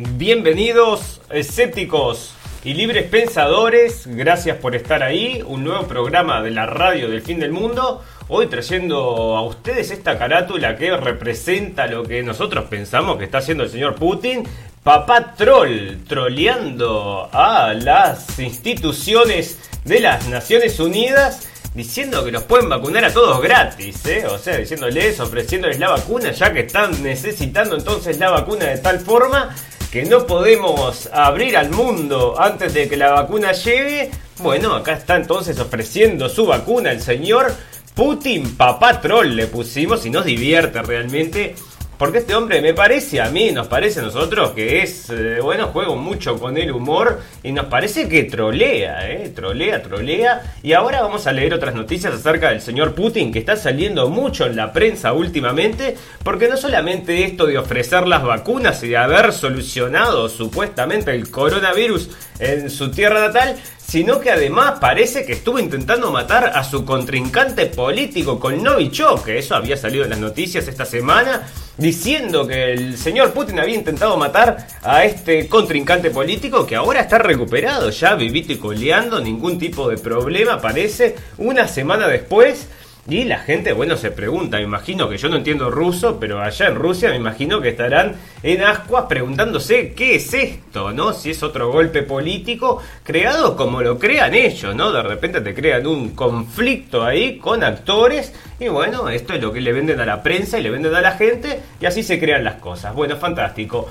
[0.00, 2.32] Bienvenidos, escépticos
[2.62, 4.06] y libres pensadores.
[4.06, 5.42] Gracias por estar ahí.
[5.44, 8.04] Un nuevo programa de la radio del fin del mundo.
[8.28, 13.64] Hoy trayendo a ustedes esta carátula que representa lo que nosotros pensamos que está haciendo
[13.64, 14.44] el señor Putin.
[14.84, 23.04] Papá Troll, troleando a las instituciones de las Naciones Unidas diciendo que los pueden vacunar
[23.04, 24.26] a todos gratis, ¿eh?
[24.26, 29.00] O sea, diciéndoles, ofreciéndoles la vacuna, ya que están necesitando entonces la vacuna de tal
[29.00, 29.54] forma
[29.90, 34.10] que no podemos abrir al mundo antes de que la vacuna llegue.
[34.38, 37.52] Bueno, acá está entonces ofreciendo su vacuna el señor
[37.94, 41.56] Putin, papá troll le pusimos y nos divierte realmente
[41.98, 45.66] porque este hombre me parece a mí, nos parece a nosotros que es, eh, bueno,
[45.68, 49.32] juego mucho con el humor y nos parece que trolea, ¿eh?
[49.34, 50.54] Trolea, trolea.
[50.62, 54.46] Y ahora vamos a leer otras noticias acerca del señor Putin que está saliendo mucho
[54.46, 59.32] en la prensa últimamente, porque no solamente esto de ofrecer las vacunas y de haber
[59.32, 66.12] solucionado supuestamente el coronavirus en su tierra natal, sino que además parece que estuvo intentando
[66.12, 70.84] matar a su contrincante político con Novichok, que eso había salido en las noticias esta
[70.84, 77.00] semana, diciendo que el señor Putin había intentado matar a este contrincante político que ahora
[77.00, 82.68] está recuperado, ya vivito y coleando, ningún tipo de problema, parece, una semana después
[83.08, 86.66] y la gente, bueno, se pregunta, me imagino que yo no entiendo ruso, pero allá
[86.66, 91.14] en Rusia me imagino que estarán en ascuas preguntándose qué es esto, ¿no?
[91.14, 94.92] Si es otro golpe político creado como lo crean ellos, ¿no?
[94.92, 99.62] De repente te crean un conflicto ahí con actores y bueno, esto es lo que
[99.62, 102.44] le venden a la prensa y le venden a la gente y así se crean
[102.44, 102.94] las cosas.
[102.94, 103.88] Bueno, fantástico.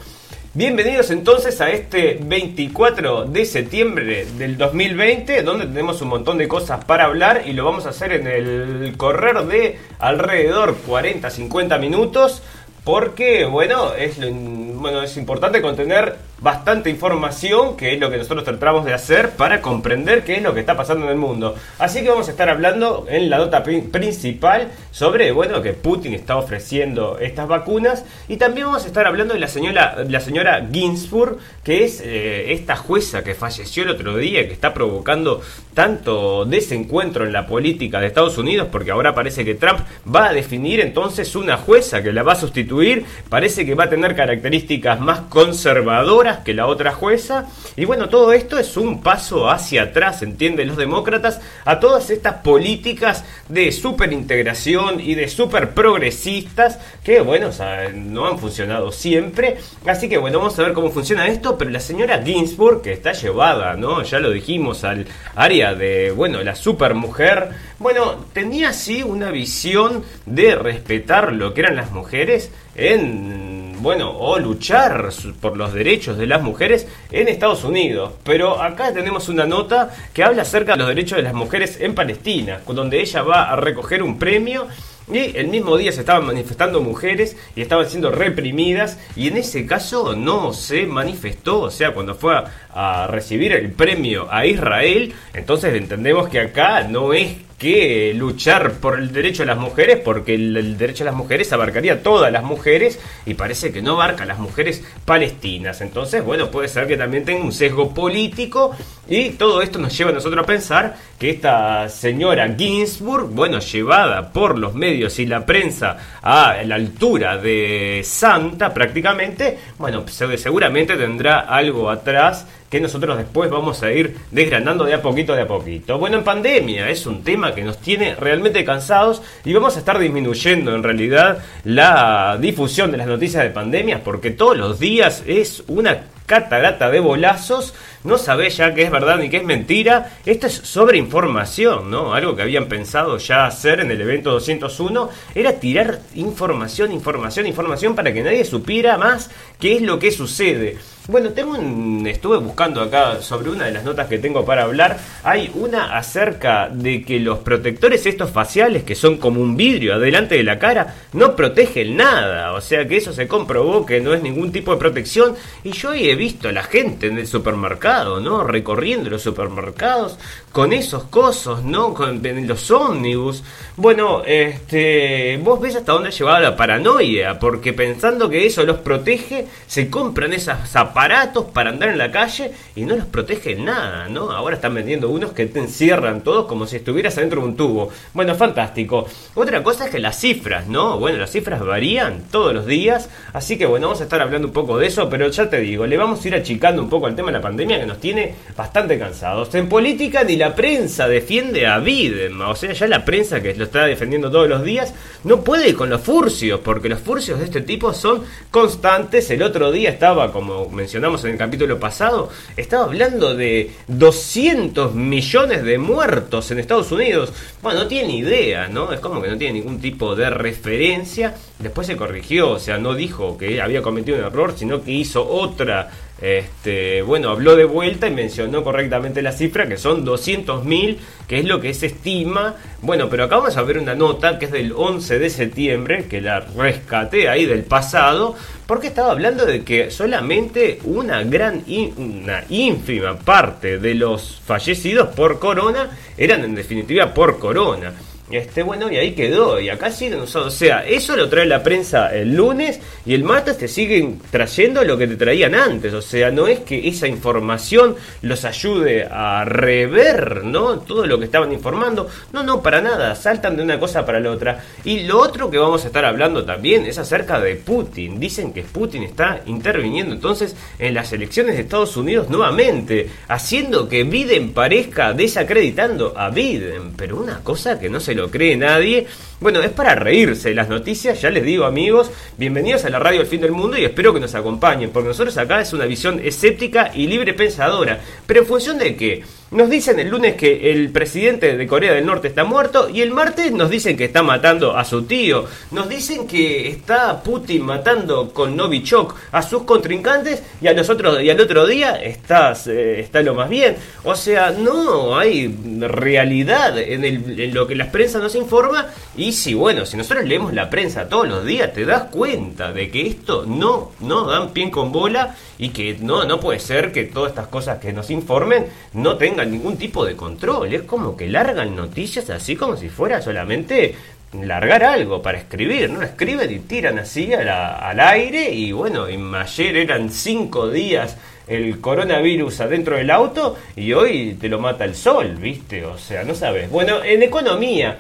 [0.58, 6.84] Bienvenidos entonces a este 24 de septiembre del 2020, donde tenemos un montón de cosas
[6.84, 12.42] para hablar y lo vamos a hacer en el correr de alrededor 40-50 minutos,
[12.84, 18.86] porque bueno, es, bueno, es importante contener bastante información, que es lo que nosotros tratamos
[18.86, 21.56] de hacer para comprender qué es lo que está pasando en el mundo.
[21.80, 26.38] Así que vamos a estar hablando en la nota principal sobre, bueno, que Putin está
[26.38, 31.38] ofreciendo estas vacunas y también vamos a estar hablando de la señora, la señora Ginsburg,
[31.64, 35.42] que es eh, esta jueza que falleció el otro día, que está provocando
[35.74, 39.80] tanto desencuentro en la política de Estados Unidos, porque ahora parece que Trump
[40.14, 43.90] va a definir entonces una jueza que la va a sustituir, parece que va a
[43.90, 47.46] tener características más conservadoras, que la otra jueza.
[47.76, 52.36] Y bueno, todo esto es un paso hacia atrás, entienden los demócratas, a todas estas
[52.36, 57.50] políticas de superintegración y de super progresistas que, bueno,
[57.94, 59.58] no han funcionado siempre.
[59.86, 61.58] Así que bueno, vamos a ver cómo funciona esto.
[61.58, 64.04] Pero la señora Ginsburg, que está llevada, ¿no?
[64.04, 67.50] Ya lo dijimos, al área de, bueno, la supermujer.
[67.80, 73.47] Bueno, tenía así una visión de respetar lo que eran las mujeres en
[73.80, 75.10] bueno, o luchar
[75.40, 78.14] por los derechos de las mujeres en Estados Unidos.
[78.24, 81.96] Pero acá tenemos una nota que habla acerca de los derechos de las mujeres en
[81.96, 84.68] Palestina, donde ella va a recoger un premio
[85.12, 89.66] y el mismo día se estaban manifestando mujeres y estaban siendo reprimidas y en ese
[89.66, 95.14] caso no se manifestó, o sea, cuando fue a, a recibir el premio a Israel,
[95.34, 100.36] entonces entendemos que acá no es que luchar por el derecho de las mujeres, porque
[100.36, 104.24] el, derecho de las mujeres abarcaría a todas las mujeres y parece que no abarca
[104.24, 105.82] a las mujeres palestinas.
[105.82, 108.76] Entonces, bueno, puede ser que también tenga un sesgo político
[109.10, 114.32] y todo esto nos lleva a nosotros a pensar que esta señora Ginsburg, bueno, llevada
[114.32, 121.40] por los medios y la prensa a la altura de santa prácticamente, bueno, seguramente tendrá
[121.40, 125.98] algo atrás que nosotros después vamos a ir desgranando de a poquito de a poquito.
[125.98, 130.00] Bueno, en pandemia es un tema que nos tiene realmente cansados y vamos a estar
[130.00, 135.64] disminuyendo en realidad la difusión de las noticias de pandemias porque todos los días es
[135.68, 137.74] una catarata de bolazos,
[138.04, 140.18] no sabés ya qué es verdad ni qué es mentira.
[140.26, 142.14] Esto es sobre información, ¿no?
[142.14, 147.96] Algo que habían pensado ya hacer en el evento 201 era tirar información, información, información
[147.96, 150.78] para que nadie supiera más qué es lo que sucede.
[151.10, 154.98] Bueno, tengo un, estuve buscando acá sobre una de las notas que tengo para hablar.
[155.24, 160.36] Hay una acerca de que los protectores estos faciales, que son como un vidrio adelante
[160.36, 162.52] de la cara, no protegen nada.
[162.52, 165.36] O sea que eso se comprobó que no es ningún tipo de protección.
[165.64, 168.44] Y yo he visto a la gente en el supermercado, ¿no?
[168.44, 170.20] Recorriendo los supermercados
[170.52, 171.94] con esos cosos, ¿no?
[171.94, 173.44] Con los ómnibus.
[173.76, 178.78] Bueno, este, vos ves hasta dónde ha llevado la paranoia, porque pensando que eso los
[178.78, 184.08] protege, se compran zapatos aparatos para andar en la calle y no los protege nada,
[184.10, 184.32] ¿no?
[184.32, 187.90] Ahora están vendiendo unos que te encierran todos como si estuvieras adentro de un tubo.
[188.14, 189.06] Bueno, fantástico.
[189.36, 190.98] Otra cosa es que las cifras, ¿no?
[190.98, 194.54] Bueno, las cifras varían todos los días, así que bueno, vamos a estar hablando un
[194.54, 197.16] poco de eso, pero ya te digo, le vamos a ir achicando un poco al
[197.16, 199.54] tema de la pandemia que nos tiene bastante cansados.
[199.56, 203.66] En política ni la prensa defiende a Biden, o sea, ya la prensa que lo
[203.66, 204.94] está defendiendo todos los días
[205.24, 209.30] no puede con los furcios, porque los furcios de este tipo son constantes.
[209.32, 215.64] El otro día estaba, como mencionamos en el capítulo pasado, estaba hablando de 200 millones
[215.64, 217.34] de muertos en Estados Unidos.
[217.62, 218.92] Bueno, no tiene idea, ¿no?
[218.94, 221.36] Es como que no tiene ningún tipo de referencia.
[221.60, 225.28] Después se corrigió, o sea, no dijo que había cometido un error, sino que hizo
[225.28, 230.98] otra este, bueno, habló de vuelta y mencionó correctamente la cifra, que son 200.000,
[231.28, 232.56] que es lo que se estima.
[232.82, 236.22] Bueno, pero acá vamos a ver una nota que es del 11 de septiembre, que
[236.22, 238.36] la rescaté ahí del pasado,
[238.66, 241.64] porque estaba hablando de que solamente una gran,
[241.98, 247.94] una ínfima parte de los fallecidos por corona eran en definitiva por corona.
[248.30, 250.50] Este, bueno, y ahí quedó, y acá siguen usando.
[250.50, 254.84] O sea, eso lo trae la prensa el lunes y el martes te siguen trayendo
[254.84, 255.94] lo que te traían antes.
[255.94, 260.80] O sea, no es que esa información los ayude a rever, ¿no?
[260.80, 262.10] Todo lo que estaban informando.
[262.34, 263.16] No, no, para nada.
[263.16, 264.62] Saltan de una cosa para la otra.
[264.84, 268.20] Y lo otro que vamos a estar hablando también es acerca de Putin.
[268.20, 274.04] Dicen que Putin está interviniendo entonces en las elecciones de Estados Unidos nuevamente, haciendo que
[274.04, 276.92] Biden parezca desacreditando a Biden.
[276.98, 279.08] Pero una cosa que no se lo cree nadie.
[279.40, 283.28] Bueno, es para reírse las noticias, ya les digo amigos, bienvenidos a la radio El
[283.28, 286.92] Fin del Mundo y espero que nos acompañen, porque nosotros acá es una visión escéptica
[286.94, 288.02] y libre pensadora.
[288.26, 289.24] Pero en función de qué?
[289.50, 293.12] Nos dicen el lunes que el presidente de Corea del Norte está muerto y el
[293.12, 295.46] martes nos dicen que está matando a su tío.
[295.72, 301.30] Nos dicen que está Putin matando con Novichok a sus contrincantes y, a nosotros, y
[301.30, 303.78] al otro día está, eh, está lo más bien.
[304.04, 305.48] O sea, no hay
[305.80, 310.54] realidad en, en lo que la prensa nos informa y si bueno, si nosotros leemos
[310.54, 314.70] la prensa todos los días te das cuenta de que esto no, no dan pie
[314.70, 318.68] con bola y que no, no puede ser que todas estas cosas que nos informen
[318.94, 320.74] no tengan ningún tipo de control.
[320.74, 323.96] Es como que largan noticias así como si fuera solamente
[324.42, 326.02] largar algo para escribir, ¿no?
[326.02, 332.98] Escriben y tiran así al aire y bueno, ayer eran cinco días el coronavirus adentro
[332.98, 335.86] del auto y hoy te lo mata el sol, ¿viste?
[335.86, 336.70] O sea, no sabes.
[336.70, 337.98] Bueno, en economía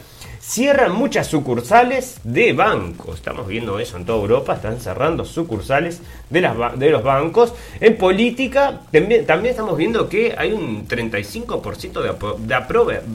[0.48, 3.16] cierran muchas sucursales de bancos.
[3.16, 7.54] Estamos viendo eso en toda Europa, están cerrando sucursales de, los bancos.
[7.82, 12.56] En política también, también estamos viendo que hay un 35% de, de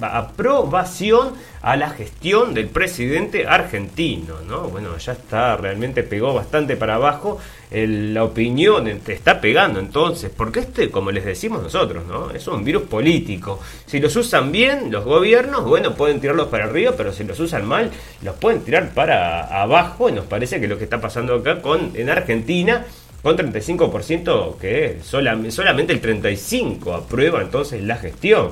[0.02, 4.68] aprobación a la gestión del presidente argentino, ¿no?
[4.68, 7.38] Bueno, ya está, realmente pegó bastante para abajo
[7.72, 12.30] la opinión, te está pegando entonces, porque este, como les decimos nosotros, ¿no?
[12.30, 13.60] Es un virus político.
[13.86, 17.64] Si los usan bien los gobiernos, bueno, pueden tirarlos para arriba, pero si los usan
[17.64, 17.90] mal,
[18.22, 21.92] los pueden tirar para abajo, y nos parece que lo que está pasando acá con
[21.94, 22.84] en Argentina
[23.22, 28.50] con 35% que solamente el 35% aprueba entonces la gestión.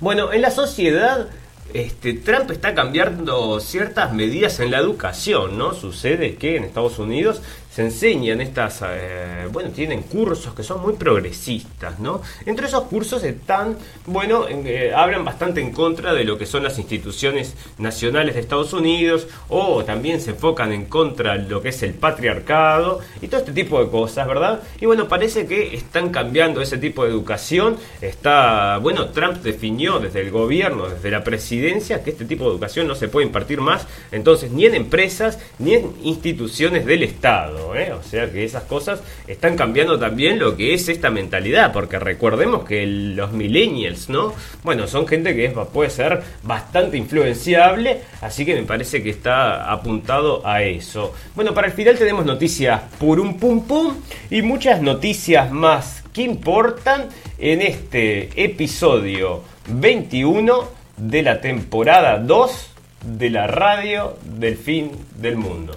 [0.00, 1.28] Bueno, en la sociedad
[1.72, 5.72] este, Trump está cambiando ciertas medidas en la educación, ¿no?
[5.72, 7.42] Sucede que en Estados Unidos
[7.74, 12.22] se enseñan estas, eh, bueno, tienen cursos que son muy progresistas, ¿no?
[12.46, 13.76] Entre esos cursos están,
[14.06, 18.72] bueno, eh, hablan bastante en contra de lo que son las instituciones nacionales de Estados
[18.72, 23.40] Unidos o también se enfocan en contra de lo que es el patriarcado y todo
[23.40, 24.62] este tipo de cosas, ¿verdad?
[24.80, 27.76] Y bueno, parece que están cambiando ese tipo de educación.
[28.00, 32.86] Está, bueno, Trump definió desde el gobierno, desde la presidencia, que este tipo de educación
[32.86, 37.63] no se puede impartir más, entonces, ni en empresas ni en instituciones del Estado.
[37.74, 37.92] ¿Eh?
[37.92, 42.64] O sea que esas cosas están cambiando también lo que es esta mentalidad, porque recordemos
[42.64, 44.34] que los millennials, ¿no?
[44.62, 50.46] Bueno, son gente que puede ser bastante influenciable, así que me parece que está apuntado
[50.46, 51.14] a eso.
[51.34, 53.94] Bueno, para el final tenemos noticias por un pum pum
[54.30, 62.70] y muchas noticias más que importan en este episodio 21 de la temporada 2
[63.18, 65.76] de la radio del fin del mundo.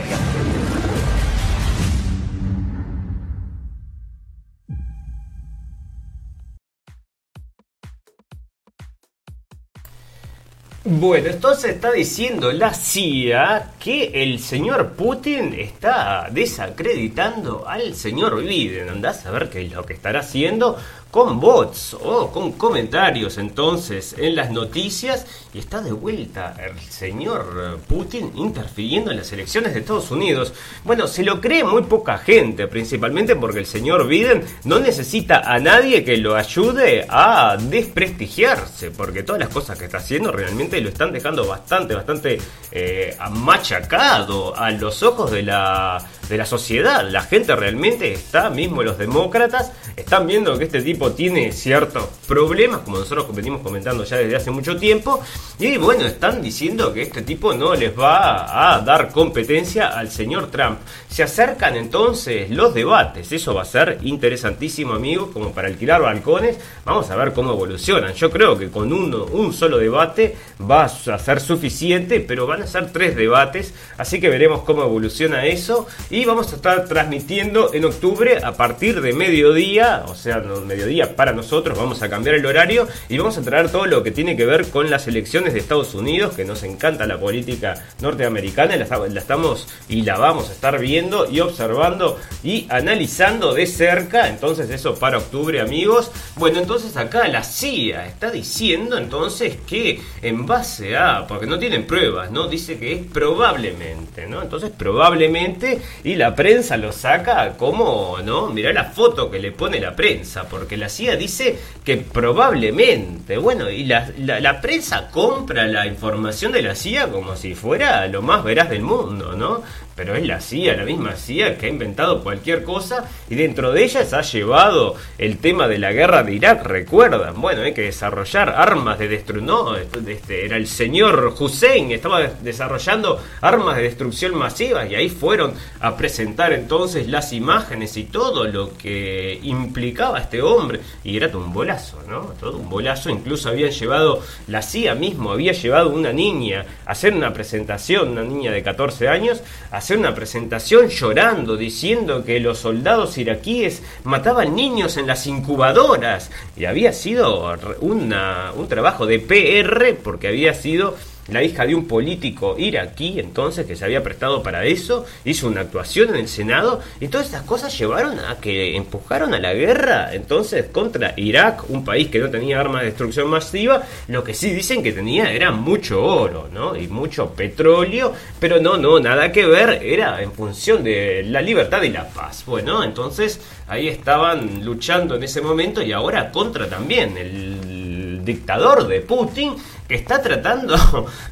[10.83, 18.89] Bueno, entonces está diciendo la CIA que el señor Putin está desacreditando al señor Biden.
[18.89, 20.79] Andás a ver qué es lo que estará haciendo
[21.11, 27.79] con bots o con comentarios entonces en las noticias y está de vuelta el señor
[27.87, 30.53] Putin interfiriendo en las elecciones de Estados Unidos.
[30.85, 35.59] Bueno, se lo cree muy poca gente, principalmente porque el señor Biden no necesita a
[35.59, 40.89] nadie que lo ayude a desprestigiarse, porque todas las cosas que está haciendo realmente lo
[40.89, 42.39] están dejando bastante, bastante
[42.71, 47.07] eh, machacado a los ojos de la, de la sociedad.
[47.09, 52.81] La gente realmente está, mismo los demócratas, están viendo que este tipo tiene ciertos problemas,
[52.81, 55.19] como nosotros venimos comentando ya desde hace mucho tiempo,
[55.57, 60.51] y bueno, están diciendo que este tipo no les va a dar competencia al señor
[60.51, 60.77] Trump.
[61.09, 66.57] Se acercan entonces los debates, eso va a ser interesantísimo amigos, como para alquilar balcones,
[66.85, 68.13] vamos a ver cómo evolucionan.
[68.13, 70.35] Yo creo que con uno, un solo debate
[70.69, 75.45] va a ser suficiente, pero van a ser tres debates, así que veremos cómo evoluciona
[75.45, 80.61] eso, y vamos a estar transmitiendo en octubre a partir de mediodía, o sea, no,
[80.61, 84.11] mediodía para nosotros, vamos a cambiar el horario y vamos a traer todo lo que
[84.11, 88.75] tiene que ver con las elecciones de Estados Unidos, que nos encanta la política norteamericana,
[88.75, 94.27] la, la estamos y la vamos a estar viendo y observando y analizando de cerca,
[94.27, 96.11] entonces eso para octubre amigos.
[96.35, 101.85] Bueno, entonces acá la CIA está diciendo entonces que en base a, porque no tienen
[101.85, 102.47] pruebas, ¿no?
[102.47, 104.41] Dice que es probablemente, ¿no?
[104.41, 108.49] Entonces probablemente y la prensa lo saca como, ¿no?
[108.49, 113.69] Mirá la foto que le pone la prensa, porque la CIA dice que probablemente, bueno,
[113.69, 118.43] y la, la, prensa compra la información de la CIA como si fuera lo más
[118.43, 119.61] veraz del mundo, ¿no?
[119.95, 123.83] Pero es la CIA, la misma CIA que ha inventado cualquier cosa y dentro de
[123.83, 128.49] ellas ha llevado el tema de la guerra de Irak, recuerdan, bueno, hay que desarrollar
[128.49, 134.85] armas de destrucción, no, este, era el señor Hussein, estaba desarrollando armas de destrucción masiva
[134.87, 140.70] y ahí fueron a presentar entonces las imágenes y todo lo que implicaba este hombre
[141.03, 142.33] y era todo un bolazo, ¿no?
[142.39, 143.09] Todo un bolazo.
[143.09, 148.23] Incluso habían llevado, la CIA mismo había llevado una niña a hacer una presentación, una
[148.23, 154.55] niña de 14 años, a hacer una presentación llorando, diciendo que los soldados iraquíes mataban
[154.55, 156.31] niños en las incubadoras.
[156.55, 160.95] Y había sido una, un trabajo de PR porque había sido
[161.31, 165.61] la hija de un político iraquí, entonces, que se había prestado para eso, hizo una
[165.61, 170.13] actuación en el Senado, y todas estas cosas llevaron a que empujaron a la guerra,
[170.13, 174.51] entonces, contra Irak, un país que no tenía armas de destrucción masiva, lo que sí
[174.51, 176.75] dicen que tenía era mucho oro, ¿no?
[176.75, 181.81] Y mucho petróleo, pero no, no, nada que ver, era en función de la libertad
[181.83, 182.43] y la paz.
[182.45, 189.01] Bueno, entonces, ahí estaban luchando en ese momento y ahora contra también el dictador de
[189.01, 189.55] Putin
[189.95, 190.75] está tratando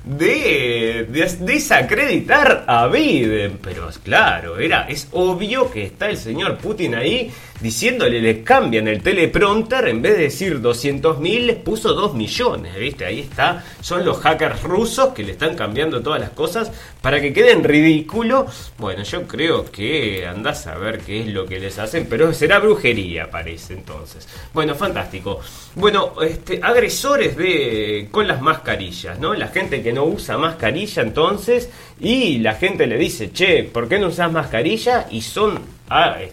[0.03, 1.07] de,
[1.39, 3.59] desacreditar a Biden.
[3.61, 9.01] Pero claro, era, es obvio que está el señor Putin ahí diciéndole, le cambian el
[9.03, 13.05] teleprompter, en vez de decir 200 mil, les puso 2 millones, ¿viste?
[13.05, 17.33] Ahí está, son los hackers rusos que le están cambiando todas las cosas para que
[17.33, 18.47] queden ridículo.
[18.77, 22.59] Bueno, yo creo que andás a ver qué es lo que les hacen, pero será
[22.59, 24.27] brujería, parece entonces.
[24.53, 25.39] Bueno, fantástico.
[25.75, 29.35] Bueno, este, agresores de con las mascarillas, ¿no?
[29.35, 33.99] La gente que no usa mascarilla entonces y la gente le dice, che, ¿por qué
[33.99, 35.05] no usas mascarilla?
[35.11, 35.79] Y son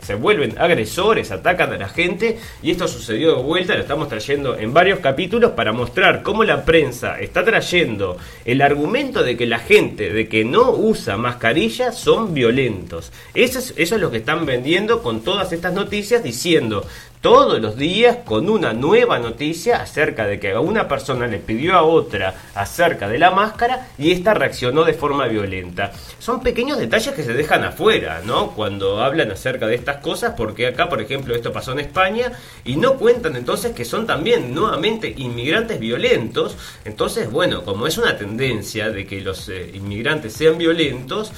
[0.03, 4.57] se vuelven agresores, atacan a la gente y esto sucedió de vuelta, lo estamos trayendo
[4.57, 9.59] en varios capítulos para mostrar cómo la prensa está trayendo el argumento de que la
[9.59, 13.13] gente de que no usa mascarilla son violentos.
[13.33, 16.87] Eso es, eso es lo que están vendiendo con todas estas noticias diciendo
[17.27, 21.83] todos los días con una nueva noticia acerca de que una persona le pidió a
[21.83, 25.91] otra acerca de la máscara y esta reaccionó de forma violenta.
[26.21, 28.53] Son pequeños detalles que se dejan afuera, ¿no?
[28.53, 32.31] Cuando hablan acerca de estas cosas, porque acá, por ejemplo, esto pasó en España
[32.65, 36.57] y no cuentan entonces que son también nuevamente inmigrantes violentos.
[36.85, 41.33] Entonces, bueno, como es una tendencia de que los eh, inmigrantes sean violentos,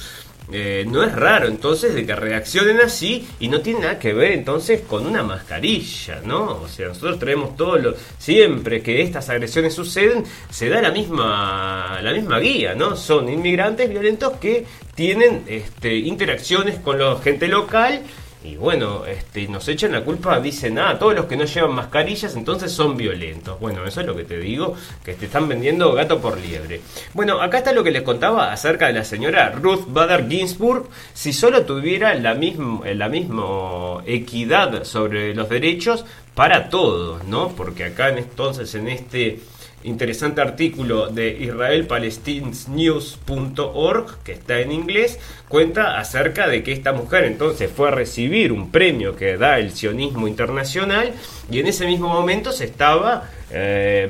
[0.51, 4.31] eh, no es raro entonces de que reaccionen así y no tiene nada que ver
[4.31, 6.61] entonces con una mascarilla, ¿no?
[6.61, 11.99] O sea, nosotros traemos todo lo siempre que estas agresiones suceden se da la misma
[12.01, 12.95] la misma guía, ¿no?
[12.95, 14.65] Son inmigrantes violentos que
[14.95, 18.01] tienen este, interacciones con la gente local
[18.41, 22.35] y bueno, este, nos echan la culpa, dicen, ah, todos los que no llevan mascarillas
[22.35, 23.59] entonces son violentos.
[23.59, 26.79] Bueno, eso es lo que te digo, que te están vendiendo gato por liebre.
[27.13, 30.87] Bueno, acá está lo que les contaba acerca de la señora Ruth Bader Ginsburg.
[31.13, 37.49] Si solo tuviera la misma, la misma equidad sobre los derechos para todos, ¿no?
[37.49, 39.41] Porque acá entonces en este
[39.83, 47.71] interesante artículo de israelpalestinenews.org, que está en inglés, cuenta acerca de que esta mujer entonces
[47.71, 51.13] fue a recibir un premio que da el sionismo internacional
[51.51, 54.07] y en ese mismo momento se estaba eh,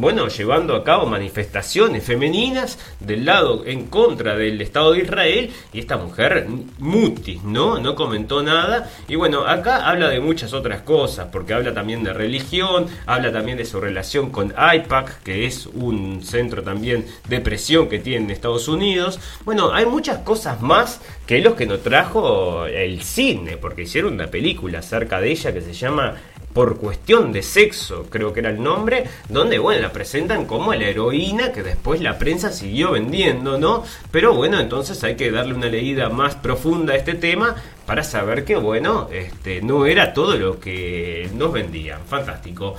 [0.00, 5.78] bueno, llevando a cabo manifestaciones femeninas del lado en contra del Estado de Israel y
[5.78, 6.46] esta mujer
[6.78, 7.78] mutis, ¿no?
[7.78, 12.14] No comentó nada y bueno, acá habla de muchas otras cosas, porque habla también de
[12.14, 17.88] religión, habla también de su relación con IPAC, que es un centro también de presión
[17.88, 19.20] que tiene en Estados Unidos.
[19.44, 24.28] Bueno, hay muchas cosas más que los que nos trajo el cine, porque hicieron una
[24.28, 26.16] película acerca de ella que se llama
[26.52, 30.84] por cuestión de sexo, creo que era el nombre, donde, bueno, la presentan como la
[30.84, 33.84] heroína que después la prensa siguió vendiendo, ¿no?
[34.10, 37.54] Pero bueno, entonces hay que darle una leída más profunda a este tema
[37.86, 42.00] para saber que, bueno, este, no era todo lo que nos vendían.
[42.06, 42.76] Fantástico.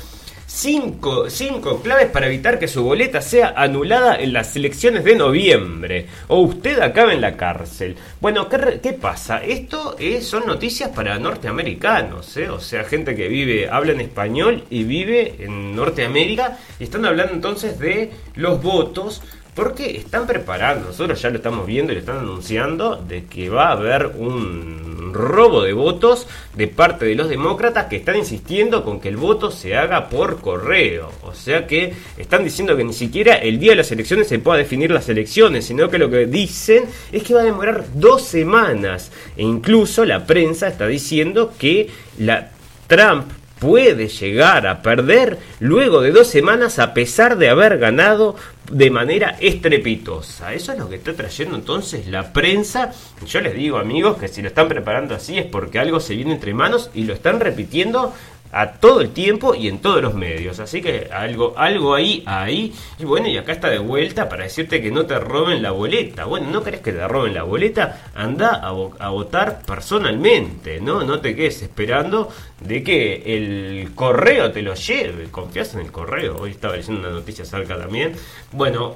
[0.53, 6.07] Cinco, cinco, claves para evitar que su boleta sea anulada en las elecciones de noviembre
[6.27, 7.95] o usted acabe en la cárcel.
[8.19, 9.41] Bueno, ¿qué, pasa?
[9.43, 12.49] Esto es, son noticias para norteamericanos, ¿eh?
[12.49, 17.33] o sea, gente que vive, habla en español y vive en Norteamérica y están hablando
[17.33, 19.23] entonces de los votos
[19.55, 23.69] porque están preparando, nosotros ya lo estamos viendo y lo están anunciando, de que va
[23.69, 29.01] a haber un robo de votos de parte de los demócratas que están insistiendo con
[29.01, 31.11] que el voto se haga por correo.
[31.23, 34.57] O sea que están diciendo que ni siquiera el día de las elecciones se pueda
[34.57, 39.11] definir las elecciones, sino que lo que dicen es que va a demorar dos semanas.
[39.35, 42.51] E incluso la prensa está diciendo que la
[42.87, 43.25] Trump
[43.59, 48.35] puede llegar a perder luego de dos semanas a pesar de haber ganado
[48.71, 50.53] de manera estrepitosa.
[50.53, 52.91] Eso es lo que está trayendo entonces la prensa.
[53.25, 56.33] Yo les digo amigos que si lo están preparando así es porque algo se viene
[56.33, 58.13] entre manos y lo están repitiendo
[58.51, 60.59] a todo el tiempo y en todos los medios.
[60.59, 62.73] Así que algo, algo ahí, ahí.
[62.99, 66.25] Y bueno, y acá está de vuelta para decirte que no te roben la boleta.
[66.25, 68.11] Bueno, ¿no crees que te roben la boleta?
[68.13, 71.03] Anda a, votar personalmente, ¿no?
[71.03, 75.29] No te quedes esperando de que el correo te lo lleve.
[75.29, 76.37] Confías en el correo.
[76.37, 78.13] Hoy estaba leyendo una noticia acerca también.
[78.51, 78.95] Bueno,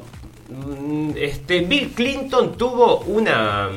[0.49, 3.69] mm, este Bill Clinton tuvo una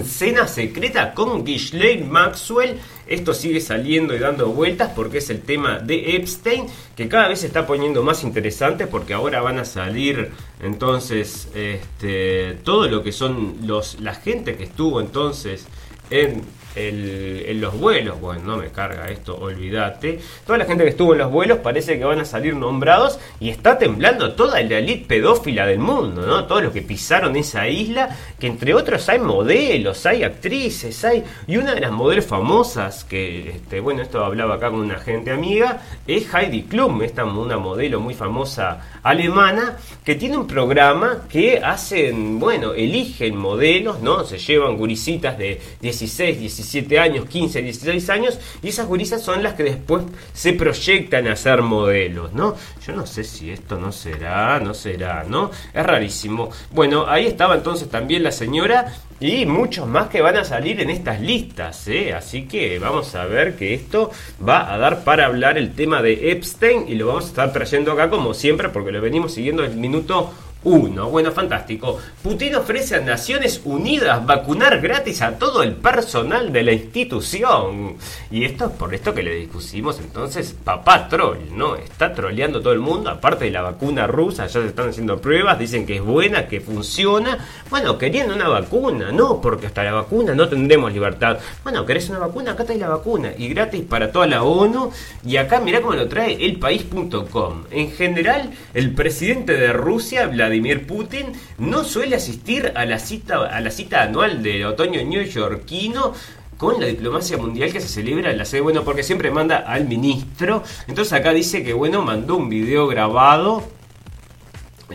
[0.00, 2.80] cena secreta con Ghislaine Maxwell.
[3.12, 6.64] Esto sigue saliendo y dando vueltas porque es el tema de Epstein,
[6.96, 10.30] que cada vez se está poniendo más interesante porque ahora van a salir
[10.62, 15.66] entonces este, todo lo que son los la gente que estuvo entonces
[16.08, 16.42] en
[16.74, 20.20] en los vuelos, bueno, no me carga esto, olvídate.
[20.46, 23.50] Toda la gente que estuvo en los vuelos parece que van a salir nombrados y
[23.50, 26.44] está temblando toda la elite pedófila del mundo, ¿no?
[26.46, 31.24] Todos los que pisaron esa isla, que entre otros hay modelos, hay actrices, hay...
[31.46, 35.30] Y una de las modelos famosas, que, este, bueno, esto hablaba acá con una gente
[35.30, 41.58] amiga, es Heidi Klum, esta una modelo muy famosa alemana, que tiene un programa que
[41.58, 44.24] hacen, bueno, eligen modelos, ¿no?
[44.24, 49.42] Se llevan gurisitas de 16, 17 17 años, 15, 16 años, y esas gurisas son
[49.42, 52.54] las que después se proyectan a ser modelos, ¿no?
[52.86, 55.50] Yo no sé si esto no será, no será, ¿no?
[55.74, 56.50] Es rarísimo.
[56.70, 60.90] Bueno, ahí estaba entonces también la señora y muchos más que van a salir en
[60.90, 62.12] estas listas, ¿eh?
[62.12, 64.10] Así que vamos a ver que esto
[64.46, 67.92] va a dar para hablar el tema de Epstein y lo vamos a estar trayendo
[67.92, 70.32] acá como siempre porque lo venimos siguiendo el minuto
[70.64, 71.98] uno, Bueno, fantástico.
[72.22, 77.96] Putin ofrece a Naciones Unidas vacunar gratis a todo el personal de la institución.
[78.30, 81.74] Y esto es por esto que le discusimos entonces, papá troll, ¿no?
[81.74, 85.58] Está troleando todo el mundo, aparte de la vacuna rusa, ya se están haciendo pruebas,
[85.58, 87.38] dicen que es buena, que funciona.
[87.68, 91.38] Bueno, querían una vacuna, no, porque hasta la vacuna no tendremos libertad.
[91.64, 92.52] Bueno, ¿querés una vacuna?
[92.52, 93.32] Acá está la vacuna.
[93.36, 94.90] Y gratis para toda la ONU.
[95.24, 97.64] Y acá mirá cómo lo trae elpaís.com.
[97.70, 103.46] En general, el presidente de Rusia, Vladimir Vladimir Putin no suele asistir a la cita,
[103.46, 106.12] a la cita anual del otoño neoyorquino
[106.58, 109.88] con la diplomacia mundial que se celebra en la sede, bueno, porque siempre manda al
[109.88, 110.62] ministro.
[110.86, 113.64] Entonces acá dice que, bueno, mandó un video grabado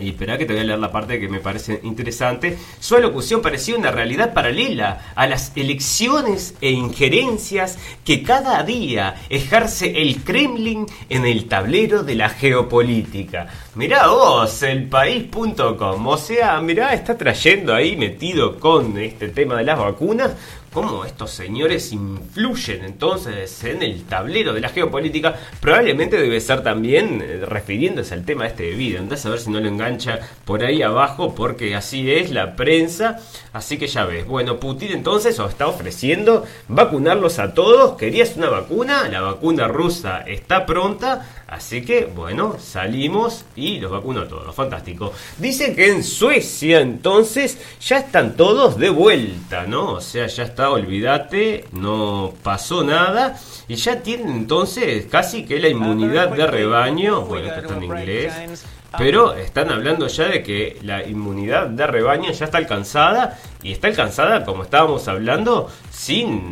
[0.00, 2.56] y espera que te voy a leer la parte que me parece interesante.
[2.80, 10.02] Su alocución parecía una realidad paralela a las elecciones e injerencias que cada día ejerce
[10.02, 13.48] el Kremlin en el tablero de la geopolítica.
[13.78, 16.04] Mirá vos, elpaís.com.
[16.04, 20.32] O sea, mirá, está trayendo ahí metido con este tema de las vacunas
[20.72, 27.22] cómo estos señores influyen entonces en el tablero de la geopolítica, probablemente debe ser también
[27.22, 29.00] eh, refiriéndose al tema este de vida.
[29.00, 33.18] Andás a ver si no lo engancha por ahí abajo porque así es la prensa.
[33.52, 34.26] Así que ya ves.
[34.26, 37.96] Bueno, Putin entonces os está ofreciendo vacunarlos a todos.
[37.96, 39.08] ¿Querías una vacuna?
[39.08, 41.37] La vacuna rusa está pronta.
[41.48, 44.54] Así que, bueno, salimos y los vacuno a todos.
[44.54, 45.14] Fantástico.
[45.38, 49.94] Dice que en Suecia entonces ya están todos de vuelta, ¿no?
[49.94, 53.38] O sea, ya está, olvídate, no pasó nada.
[53.66, 57.22] Y ya tienen entonces casi que la inmunidad de rebaño.
[57.22, 58.66] Bueno, esto está en inglés.
[58.96, 63.88] Pero están hablando ya de que la inmunidad de rebaño ya está alcanzada y está
[63.88, 66.50] alcanzada, como estábamos hablando, sin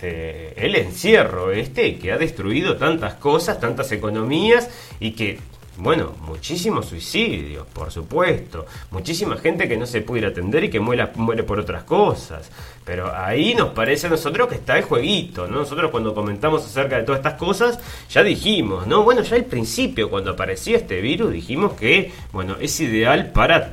[0.00, 5.38] este, el encierro este que ha destruido tantas cosas, tantas economías y que
[5.76, 8.66] bueno, muchísimos suicidios, por supuesto.
[8.90, 12.50] Muchísima gente que no se puede atender y que muere, muere por otras cosas.
[12.84, 15.60] Pero ahí nos parece a nosotros que está el jueguito, ¿no?
[15.60, 17.78] Nosotros cuando comentamos acerca de todas estas cosas,
[18.10, 19.04] ya dijimos, ¿no?
[19.04, 23.72] Bueno, ya al principio, cuando aparecía este virus, dijimos que, bueno, es ideal para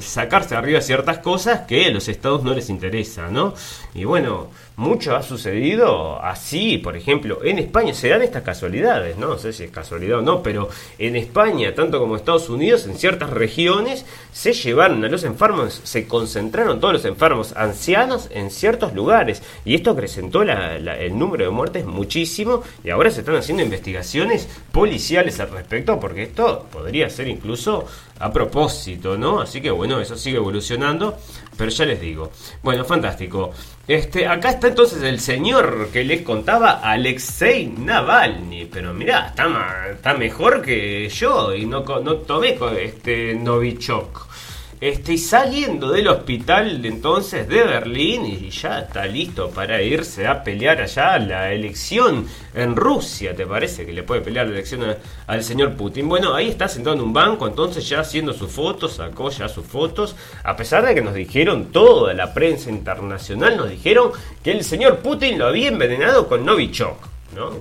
[0.00, 3.54] sacarse arriba ciertas cosas que a los estados no les interesa, ¿no?
[3.94, 7.94] Y bueno, mucho ha sucedido así, por ejemplo, en España.
[7.94, 9.38] Se dan estas casualidades, ¿no?
[9.38, 13.30] sé si es casualidad o no, pero en España, tanto como Estados Unidos, en ciertas
[13.30, 19.42] regiones se llevaron a los enfermos, se concentraron todos los enfermos ancianos en ciertos lugares.
[19.64, 22.62] Y esto acrecentó el número de muertes muchísimo.
[22.82, 27.86] Y ahora se están haciendo investigaciones policiales al respecto porque esto podría ser incluso
[28.18, 29.40] a propósito, ¿no?
[29.40, 31.18] Así que bueno, eso sigue evolucionando,
[31.56, 32.30] pero ya les digo.
[32.62, 33.52] Bueno, fantástico.
[33.86, 38.66] Este, acá está entonces el señor que les contaba, Alexei Navalny.
[38.66, 44.33] Pero mirá, está, está mejor que yo y no, no tomé este Novichok.
[44.84, 50.82] Este, saliendo del hospital entonces de Berlín y ya está listo para irse a pelear
[50.82, 54.84] allá la elección en Rusia, ¿te parece que le puede pelear la elección
[55.26, 56.06] al señor Putin?
[56.06, 59.64] Bueno, ahí está sentado en un banco, entonces ya haciendo sus fotos, sacó ya sus
[59.64, 64.10] fotos, a pesar de que nos dijeron, toda la prensa internacional nos dijeron
[64.42, 67.13] que el señor Putin lo había envenenado con Novichok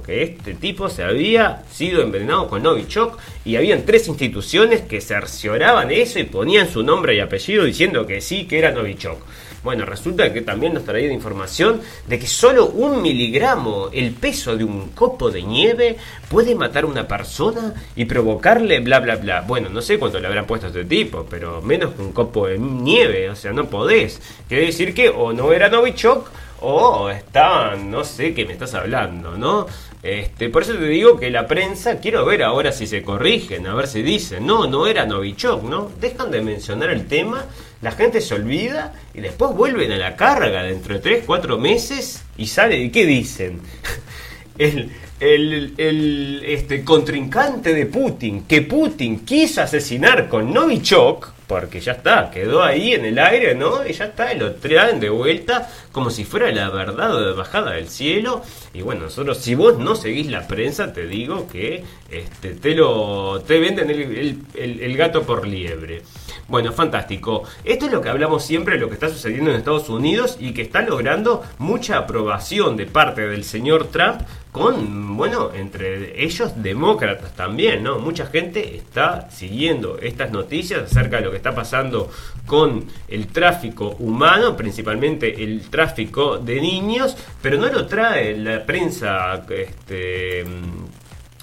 [0.06, 5.92] que este tipo se había sido envenenado con Novichok y habían tres instituciones que cercioraban
[5.92, 9.20] eso y ponían su nombre y apellido diciendo que sí, que era Novichok.
[9.64, 14.66] Bueno, resulta que también nos traía información de que solo un miligramo, el peso de
[14.66, 15.96] un copo de nieve,
[16.30, 19.42] puede matar a una persona y provocarle bla bla bla.
[19.42, 22.48] Bueno, no sé cuánto le habrán puesto a este tipo, pero menos que un copo
[22.48, 24.22] de nieve, o sea, no podés.
[24.50, 26.30] Quiere decir que o no era Novichok
[26.66, 29.68] o estaban, no sé qué me estás hablando, ¿no?
[30.02, 33.76] Este, por eso te digo que la prensa, quiero ver ahora si se corrigen, a
[33.76, 35.92] ver si dicen, no, no era Novichok, ¿no?
[36.00, 37.46] Dejan de mencionar el tema,
[37.82, 42.24] la gente se olvida y después vuelven a la carga dentro de 3, 4 meses
[42.38, 43.60] y sale, ¿y qué dicen?
[44.58, 51.92] el, el, el este, contrincante de Putin, que Putin quiso asesinar con Novichok, porque ya
[51.92, 53.86] está, quedó ahí en el aire, ¿no?
[53.86, 57.88] Y ya está, y lo traen de vuelta como si fuera la verdad bajada del
[57.88, 58.42] cielo.
[58.74, 63.42] Y bueno, nosotros, si vos no seguís la prensa, te digo que este, te lo
[63.48, 66.02] te venden el, el gato por liebre.
[66.48, 67.44] Bueno, fantástico.
[67.64, 70.64] Esto es lo que hablamos siempre, lo que está sucediendo en Estados Unidos y que
[70.64, 77.82] está logrando mucha aprobación de parte del señor Trump con, bueno, entre ellos demócratas también,
[77.82, 77.98] ¿no?
[77.98, 82.12] Mucha gente está siguiendo estas noticias acerca de lo que está pasando
[82.46, 89.46] con el tráfico humano, principalmente el tráfico de niños, pero no lo trae la prensa
[89.50, 90.44] este,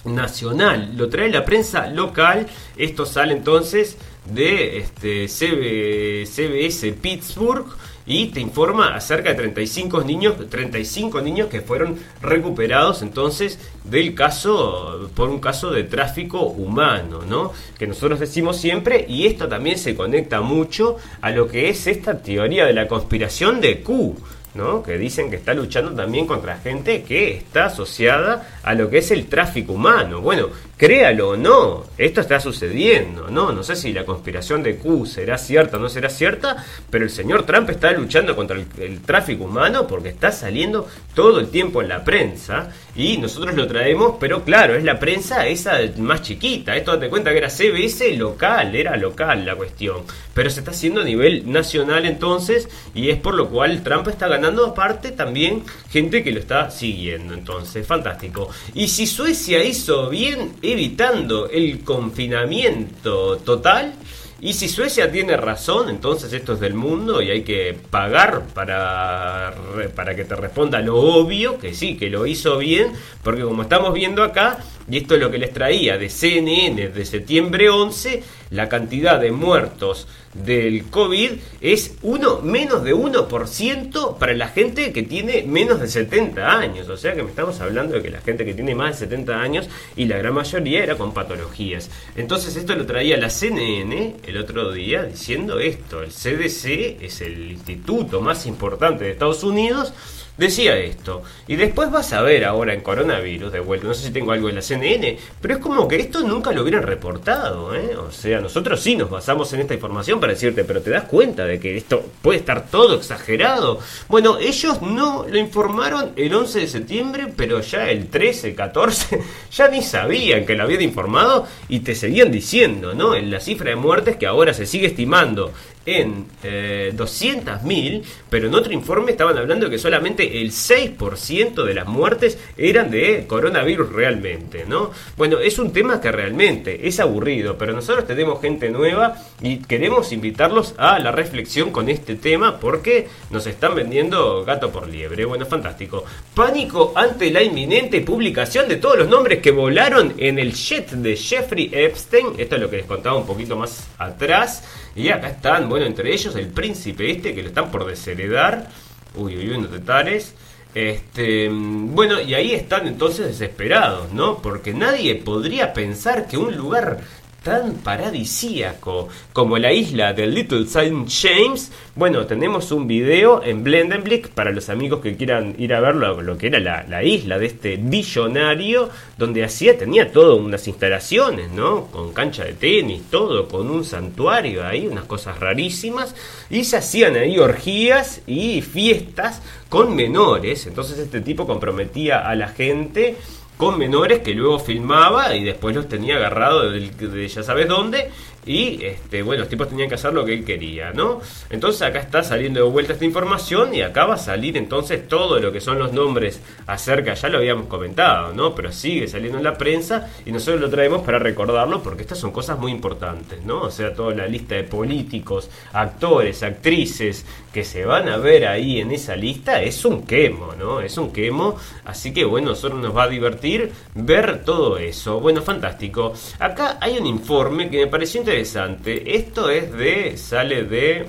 [0.05, 2.47] nacional, lo trae la prensa local.
[2.77, 7.67] Esto sale entonces de este, CBS Pittsburgh
[8.11, 15.09] y te informa acerca de 35 niños, 35 niños que fueron recuperados entonces del caso
[15.15, 17.53] por un caso de tráfico humano, ¿no?
[17.79, 22.21] Que nosotros decimos siempre y esto también se conecta mucho a lo que es esta
[22.21, 24.17] teoría de la conspiración de Q.
[24.53, 24.83] ¿no?
[24.83, 29.13] que dicen que está luchando también contra gente que está asociada a lo que es
[29.13, 30.21] el tráfico humano.
[30.21, 30.49] Bueno,
[30.81, 33.53] créalo o no, esto está sucediendo, ¿no?
[33.53, 37.11] No sé si la conspiración de Q será cierta o no será cierta, pero el
[37.11, 41.91] señor Trump está luchando contra el, tráfico humano porque está saliendo todo el tiempo en
[41.91, 46.75] la prensa y nosotros lo traemos, pero claro, es la prensa esa más chiquita.
[46.75, 51.03] Esto te cuenta que era CBS local, era local la cuestión, pero se está haciendo
[51.03, 56.25] a nivel nacional entonces y es por lo cual Trump está ganando aparte también gente
[56.25, 57.35] que lo está siguiendo.
[57.35, 58.49] Entonces, fantástico.
[58.73, 63.95] Y si Suecia hizo bien, evitando el confinamiento total.
[64.43, 69.53] Y si Suecia tiene razón, entonces esto es del mundo y hay que pagar para,
[69.95, 73.93] para que te responda lo obvio, que sí, que lo hizo bien, porque como estamos
[73.93, 78.69] viendo acá, Y esto es lo que les traía de CNN de septiembre 11, la
[78.69, 85.43] cantidad de muertos del COVID es uno menos de 1% para la gente que tiene
[85.43, 86.89] menos de 70 años.
[86.89, 89.41] O sea que me estamos hablando de que la gente que tiene más de 70
[89.41, 91.89] años y la gran mayoría era con patologías.
[92.17, 96.03] Entonces esto lo traía la CNN el otro día diciendo esto.
[96.03, 99.93] El CDC es el instituto más importante de Estados Unidos
[100.37, 101.23] decía esto.
[101.47, 104.49] Y después vas a ver ahora en coronavirus de vuelta, no sé si tengo algo
[104.49, 107.75] en la CNN, pero es como que esto nunca lo hubieran reportado.
[107.75, 107.97] ¿eh?
[107.97, 111.45] O sea, nosotros sí nos basamos en esta información para decirte, pero te das cuenta
[111.45, 113.81] de que esto puede estar todo exagerado.
[114.09, 119.21] Bueno, ellos no lo informaron el 11 de septiembre, pero ya el 13, 14,
[119.53, 123.15] ya ni sabían que lo habían informado y te seguían diciendo, ¿no?
[123.15, 125.53] En la cifra de muertes que ahora se sigue estimando
[125.87, 131.87] en eh, 200.000, pero en otro informe estaban hablando que solamente el 6% de las
[131.87, 134.91] muertes eran de coronavirus realmente, ¿no?
[135.17, 140.13] Bueno, es un tema que realmente es aburrido, pero nosotros tenemos gente nueva y queremos
[140.13, 145.25] invitarlos a la reflexión con este tema porque nos están vendiendo gato por liebre.
[145.25, 146.05] Bueno, fantástico.
[146.35, 151.17] Pánico ante la inminente publicación de todos los nombres que volaron en el jet de
[151.17, 152.35] Jeffrey Epstein.
[152.39, 154.63] Esto es lo que les contaba un poquito más atrás.
[154.95, 158.69] Y acá están, bueno, entre ellos el príncipe este que lo están por desheredar.
[159.15, 160.35] Uy, uy, uy, no te tares.
[160.75, 164.39] Este, bueno, y ahí están entonces desesperados, ¿no?
[164.39, 167.01] Porque nadie podría pensar que un lugar
[167.43, 174.29] tan paradisíaco como la isla de Little Saint James, bueno, tenemos un video en Blendenblick
[174.29, 177.47] para los amigos que quieran ir a ver lo, que era la, la, isla de
[177.47, 181.87] este billonario, donde hacía, tenía todo unas instalaciones, ¿no?
[181.87, 186.15] Con cancha de tenis, todo, con un santuario ahí, unas cosas rarísimas,
[186.51, 192.49] y se hacían ahí orgías y fiestas con menores, entonces este tipo comprometía a la
[192.49, 193.17] gente
[193.61, 198.09] con menores que luego filmaba y después los tenía agarrados de, de, ya sabes dónde
[198.47, 201.21] y este bueno los tipos tenían que hacer lo que él quería no
[201.51, 205.39] entonces acá está saliendo de vuelta esta información y acá va a salir entonces todo
[205.41, 209.45] lo que son los nombres acerca ya lo habíamos comentado no pero sigue saliendo en
[209.45, 213.61] la prensa y nosotros lo traemos para recordarlo porque estas son cosas muy importantes no
[213.61, 218.81] o sea toda la lista de políticos actores actrices que se van a ver ahí
[218.81, 222.97] en esa lista es un quemo no es un quemo así que bueno nosotros nos
[222.97, 228.21] va a divertir ver todo eso bueno fantástico acá hay un informe que me pareció
[228.21, 229.17] interesante.
[229.17, 230.17] Esto es de.
[230.17, 231.07] sale de.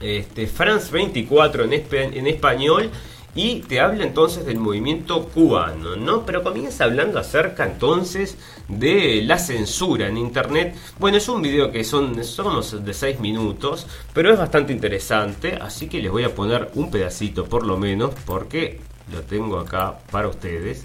[0.00, 2.90] Este, France 24 en, en español.
[3.34, 6.26] Y te habla entonces del movimiento cubano, ¿no?
[6.26, 8.36] Pero comienza hablando acerca entonces
[8.68, 10.74] de la censura en internet.
[10.98, 15.88] Bueno, es un video que son, somos de 6 minutos, pero es bastante interesante, así
[15.88, 18.80] que les voy a poner un pedacito por lo menos, porque
[19.12, 20.84] lo tengo acá para ustedes.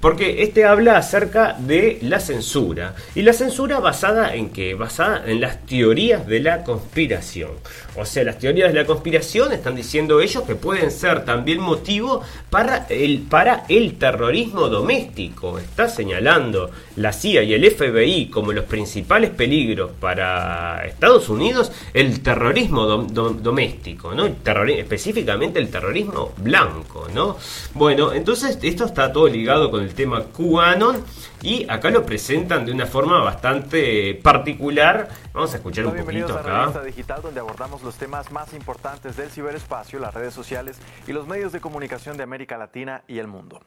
[0.00, 2.94] Porque este habla acerca de la censura.
[3.14, 4.74] Y la censura basada en qué?
[4.74, 7.50] Basada en las teorías de la conspiración.
[7.96, 12.22] O sea, las teorías de la conspiración están diciendo ellos que pueden ser también motivo
[12.48, 15.58] para el, para el terrorismo doméstico.
[15.58, 22.22] Está señalando la CIA y el FBI como los principales peligros para Estados Unidos el
[22.22, 24.26] terrorismo doméstico, ¿no?
[24.26, 24.36] El
[24.70, 27.36] específicamente el terrorismo blanco, ¿no?
[27.74, 31.02] Bueno, entonces esto está todo ligado con el tema QAnon
[31.42, 35.08] y acá lo presentan de una forma bastante particular.
[35.32, 36.40] Vamos a escuchar un poquito acá.
[36.40, 40.78] A la revista digital donde abordamos los temas más importantes del ciberespacio, las redes sociales
[41.06, 43.60] y los medios de comunicación de América Latina y el mundo.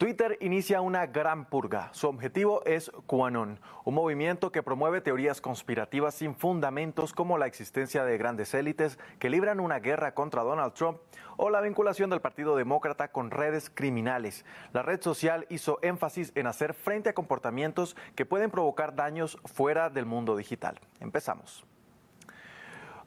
[0.00, 1.90] Twitter inicia una gran purga.
[1.92, 8.02] Su objetivo es QAnon, un movimiento que promueve teorías conspirativas sin fundamentos como la existencia
[8.06, 10.96] de grandes élites que libran una guerra contra Donald Trump
[11.42, 14.44] o la vinculación del Partido Demócrata con redes criminales.
[14.74, 19.88] La red social hizo énfasis en hacer frente a comportamientos que pueden provocar daños fuera
[19.88, 20.78] del mundo digital.
[21.00, 21.64] Empezamos.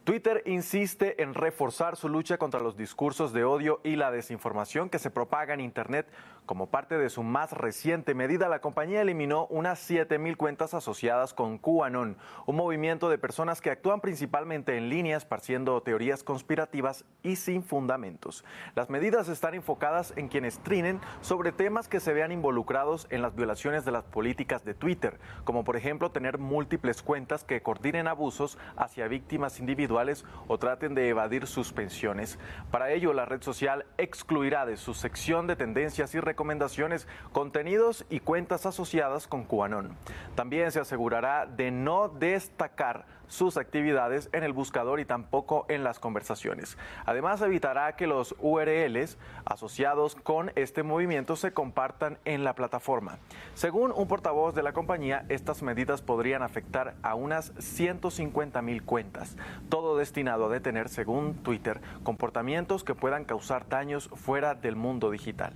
[0.04, 5.00] Twitter insiste en reforzar su lucha contra los discursos de odio y la desinformación que
[5.00, 6.08] se propaga en Internet.
[6.45, 11.58] Como parte de su más reciente medida, la compañía eliminó unas 7.000 cuentas asociadas con
[11.58, 17.63] QAnon, un movimiento de personas que actúan principalmente en línea esparciendo teorías conspirativas y sin
[17.63, 18.43] fundamentos.
[18.75, 23.36] Las medidas están enfocadas en quienes trinen sobre temas que se vean involucrados en las
[23.36, 28.58] violaciones de las políticas de Twitter, como por ejemplo tener múltiples cuentas que coordinen abusos
[28.75, 32.38] hacia víctimas individuales o traten de evadir sus pensiones.
[32.69, 38.19] Para ello, la red social excluirá de su sección de tendencias y recomendaciones contenidos y
[38.19, 39.96] cuentas asociadas con QAnon.
[40.34, 46.00] También se asegurará de no destacar sus actividades en el buscador y tampoco en las
[46.00, 46.78] conversaciones.
[47.06, 53.17] Además, evitará que los URLs asociados con este movimiento se compartan en la plataforma.
[53.54, 59.38] Según un portavoz de la compañía, estas medidas podrían afectar a unas 150 mil cuentas,
[59.69, 65.54] todo destinado a detener, según Twitter, comportamientos que puedan causar daños fuera del mundo digital.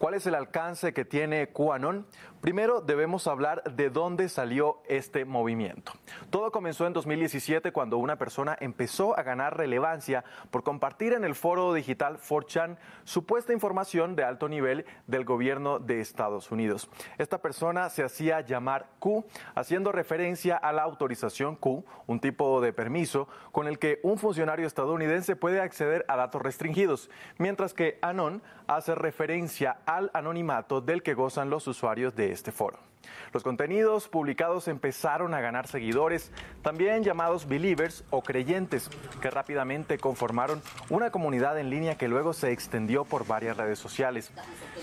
[0.00, 2.06] ¿Cuál es el alcance que tiene QAnon?
[2.40, 5.92] Primero debemos hablar de dónde salió este movimiento.
[6.30, 11.34] Todo comenzó en 2017 cuando una persona empezó a ganar relevancia por compartir en el
[11.34, 16.88] foro digital 4chan supuesta información de alto nivel del gobierno de Estados Unidos.
[17.18, 22.72] Esta persona se hacía llamar Q, haciendo referencia a la autorización Q, un tipo de
[22.72, 28.42] permiso con el que un funcionario estadounidense puede acceder a datos restringidos, mientras que Anon
[28.66, 32.78] hace referencia al anonimato del que gozan los usuarios de este foro.
[33.32, 38.90] Los contenidos publicados empezaron a ganar seguidores, también llamados believers o creyentes,
[39.20, 44.32] que rápidamente conformaron una comunidad en línea que luego se extendió por varias redes sociales.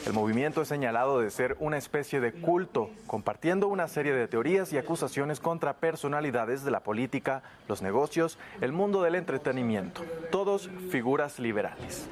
[0.06, 4.72] El movimiento es señalado de ser una especie de culto, compartiendo una serie de teorías
[4.72, 11.40] y acusaciones contra personalidades de la política, los negocios, el mundo del entretenimiento, todos figuras
[11.40, 12.08] liberales.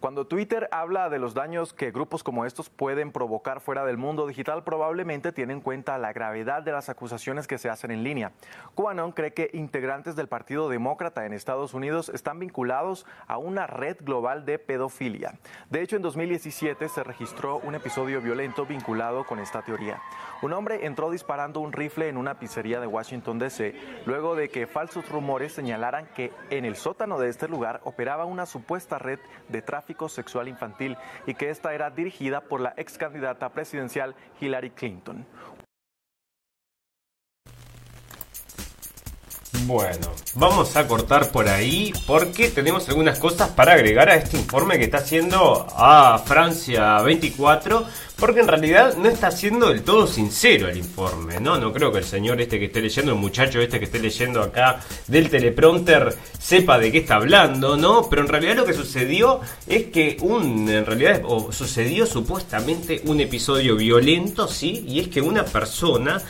[0.00, 4.26] Cuando Twitter habla de los daños que grupos como estos pueden provocar fuera del mundo
[4.26, 8.32] digital, probablemente tiene en cuenta la gravedad de las acusaciones que se hacen en línea.
[8.74, 13.98] QAnon cree que integrantes del Partido Demócrata en Estados Unidos están vinculados a una red
[14.00, 15.38] global de pedofilia.
[15.68, 20.00] De hecho, en 2017 se registró un episodio violento vinculado con esta teoría.
[20.40, 23.74] Un hombre entró disparando un rifle en una pizzería de Washington, D.C.,
[24.06, 28.46] luego de que falsos rumores señalaran que en el sótano de este lugar operaba una
[28.46, 33.48] supuesta red de tráfico sexual infantil y que esta era dirigida por la ex candidata
[33.50, 35.26] presidencial Hillary Clinton.
[39.66, 44.78] Bueno, vamos a cortar por ahí porque tenemos algunas cosas para agregar a este informe
[44.78, 47.84] que está haciendo a Francia 24,
[48.20, 51.58] porque en realidad no está siendo del todo sincero el informe, ¿no?
[51.58, 54.42] No creo que el señor este que esté leyendo, el muchacho este que esté leyendo
[54.42, 58.08] acá del teleprompter sepa de qué está hablando, ¿no?
[58.10, 63.20] Pero en realidad lo que sucedió es que un, en realidad, o sucedió supuestamente un
[63.20, 64.84] episodio violento, ¿sí?
[64.86, 66.22] Y es que una persona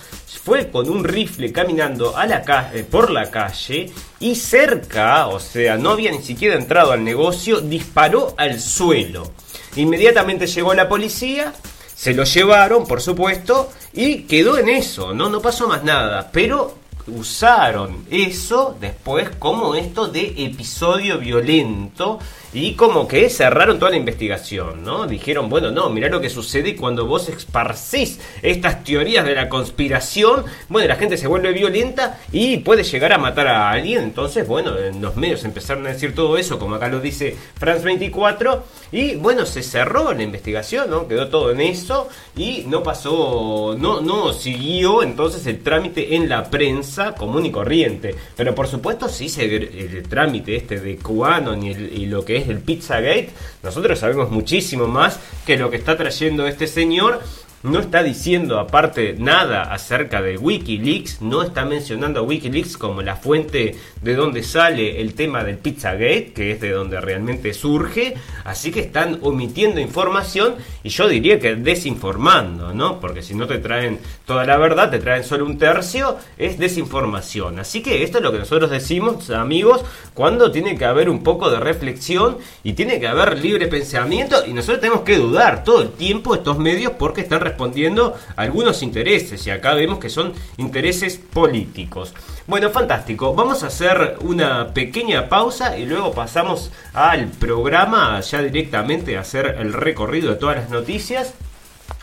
[0.42, 6.10] fue con un rifle caminando calle, por la calle y cerca, o sea, no había
[6.12, 9.30] ni siquiera entrado al negocio, disparó al suelo.
[9.76, 11.52] Inmediatamente llegó la policía,
[12.00, 16.30] se lo llevaron, por supuesto, y quedó en eso, no, no pasó más nada.
[16.32, 22.18] Pero usaron eso después como esto de episodio violento
[22.52, 25.06] y como que cerraron toda la investigación, ¿no?
[25.06, 30.44] Dijeron, bueno, no, mirá lo que sucede cuando vos esparcís estas teorías de la conspiración,
[30.68, 34.76] bueno, la gente se vuelve violenta y puede llegar a matar a alguien, entonces, bueno,
[34.76, 39.14] en los medios empezaron a decir todo eso, como acá lo dice France 24, y
[39.14, 41.06] bueno, se cerró la investigación, ¿no?
[41.06, 46.50] Quedó todo en eso y no pasó, no, no siguió entonces el trámite en la
[46.50, 51.70] prensa común y corriente, pero por supuesto sí se, el, trámite este de cubano y,
[51.70, 53.30] y lo que es el Pizzagate,
[53.62, 57.20] nosotros sabemos muchísimo más que lo que está trayendo este señor
[57.62, 63.16] no está diciendo aparte nada acerca de Wikileaks, no está mencionando a Wikileaks como la
[63.16, 68.70] fuente de donde sale el tema del Pizzagate, que es de donde realmente surge, así
[68.70, 72.98] que están omitiendo información y yo diría que desinformando, ¿no?
[72.98, 77.58] Porque si no te traen toda la verdad, te traen solo un tercio, es desinformación.
[77.58, 79.84] Así que esto es lo que nosotros decimos, amigos,
[80.14, 84.54] cuando tiene que haber un poco de reflexión y tiene que haber libre pensamiento y
[84.54, 89.46] nosotros tenemos que dudar todo el tiempo estos medios porque están respondiendo a algunos intereses
[89.46, 92.14] y acá vemos que son intereses políticos.
[92.46, 93.34] Bueno, fantástico.
[93.34, 99.56] Vamos a hacer una pequeña pausa y luego pasamos al programa ya directamente a hacer
[99.58, 101.34] el recorrido de todas las noticias.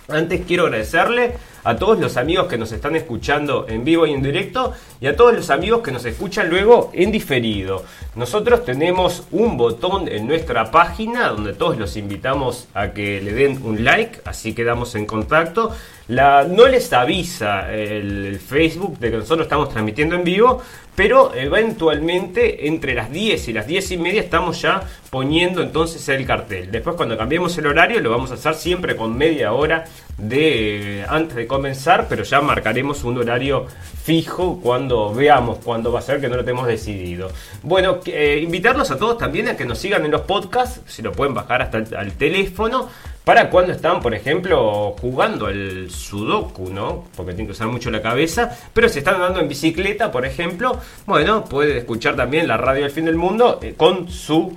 [0.07, 1.35] Antes quiero agradecerle
[1.67, 5.17] a todos los amigos que nos están escuchando en vivo y en directo y a
[5.17, 7.83] todos los amigos que nos escuchan luego en diferido.
[8.15, 13.59] Nosotros tenemos un botón en nuestra página donde todos los invitamos a que le den
[13.65, 15.75] un like, así quedamos en contacto.
[16.07, 20.61] No les avisa el, Facebook de que nosotros estamos transmitiendo en vivo,
[20.95, 26.25] pero eventualmente entre las 10 y las 10 y media estamos ya poniendo entonces el
[26.25, 26.71] cartel.
[26.71, 29.83] Después cuando cambiemos el horario lo vamos a hacer siempre con media hora
[30.17, 33.67] de antes de comenzar, pero ya marcaremos un horario
[34.03, 37.29] fijo cuando veamos cuándo va a ser que no lo tenemos decidido.
[37.61, 41.11] Bueno, eh, invitarlos a todos también a que nos sigan en los podcasts, si lo
[41.11, 42.89] pueden bajar hasta el, al teléfono
[43.27, 47.03] para cuando están, por ejemplo, jugando al sudoku, ¿no?
[47.13, 50.79] Porque tienen que usar mucho la cabeza, pero si están andando en bicicleta, por ejemplo,
[51.05, 54.55] bueno, puede escuchar también la radio del fin del mundo eh, con su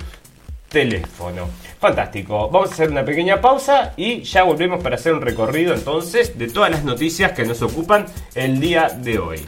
[0.70, 1.48] teléfono.
[1.78, 2.48] Fantástico.
[2.48, 6.48] Vamos a hacer una pequeña pausa y ya volvemos para hacer un recorrido entonces de
[6.48, 9.40] todas las noticias que nos ocupan el día de hoy.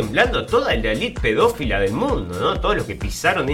[0.00, 2.58] Temblando toda la elite pedófila del mundo, ¿no?
[2.58, 3.50] Todos los que pisaron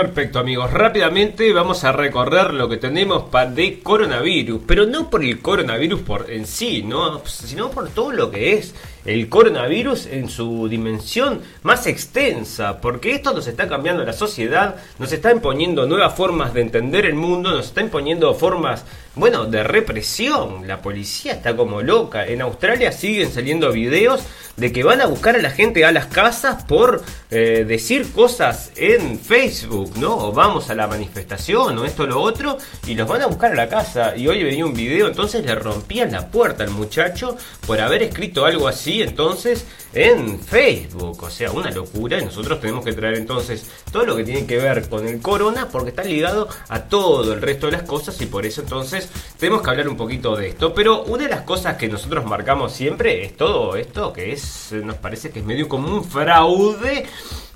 [0.00, 5.22] Perfecto amigos, rápidamente vamos a recorrer lo que tenemos para de coronavirus, pero no por
[5.22, 7.22] el coronavirus por en sí, ¿no?
[7.26, 8.74] sino por todo lo que es
[9.04, 15.12] el coronavirus en su dimensión más extensa, porque esto nos está cambiando la sociedad, nos
[15.12, 18.84] está imponiendo nuevas formas de entender el mundo, nos está imponiendo formas,
[19.14, 20.66] bueno, de represión.
[20.66, 22.26] La policía está como loca.
[22.26, 24.22] En Australia siguen saliendo videos
[24.56, 28.72] de que van a buscar a la gente a las casas por eh, decir cosas
[28.76, 30.16] en Facebook, ¿no?
[30.16, 33.52] O vamos a la manifestación o esto o lo otro, y los van a buscar
[33.52, 34.16] a la casa.
[34.16, 37.36] Y hoy venía un video, entonces le rompían la puerta al muchacho
[37.66, 41.22] por haber escrito algo así, entonces, en Facebook.
[41.22, 42.18] O sea, una locura.
[42.18, 45.68] Y nosotros tenemos que traer entonces todo lo que tiene que ver con el corona,
[45.70, 49.62] porque está ligado a todo el resto de las cosas, y por eso entonces tenemos
[49.62, 50.74] que hablar un poquito de esto.
[50.74, 54.96] Pero una de las cosas que nosotros marcamos siempre es todo esto que es nos
[54.96, 57.06] parece que es medio como un fraude.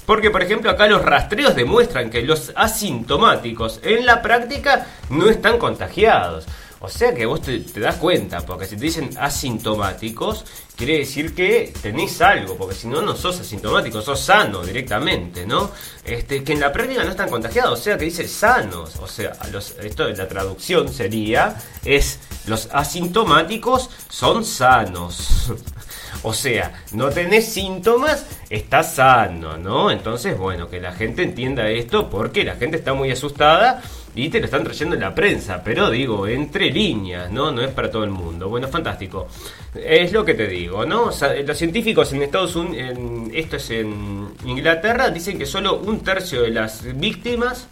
[0.06, 5.58] Porque, por ejemplo, acá los rastreos demuestran que los asintomáticos en la práctica no están
[5.58, 6.44] contagiados.
[6.84, 10.44] O sea que vos te, das cuenta, porque si te dicen asintomáticos,
[10.76, 15.70] quiere decir que tenéis algo, porque si no, no sos asintomático, sos sano directamente, ¿no?
[16.04, 19.32] Este, que en la práctica no están contagiados, o sea que dice sanos, o sea,
[19.50, 21.56] los, esto la traducción sería,
[21.86, 25.52] es los asintomáticos son sanos.
[26.22, 29.90] O sea, no tenés síntomas, estás sano, ¿no?
[29.90, 33.82] Entonces, bueno, que la gente entienda esto porque la gente está muy asustada
[34.14, 37.50] y te lo están trayendo en la prensa, pero digo, entre líneas, ¿no?
[37.50, 38.48] No es para todo el mundo.
[38.48, 39.26] Bueno, fantástico.
[39.74, 41.10] Es lo que te digo, ¿no?
[41.46, 42.96] los científicos en Estados Unidos,
[43.32, 47.66] esto es en Inglaterra, dicen que solo un tercio de las víctimas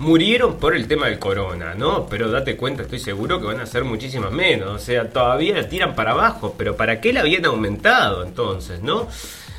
[0.00, 2.06] murieron por el tema del corona, ¿no?
[2.06, 4.70] Pero date cuenta, estoy seguro que van a ser muchísimas menos.
[4.70, 9.08] O sea, todavía la tiran para abajo, pero ¿para qué la habían aumentado entonces, no?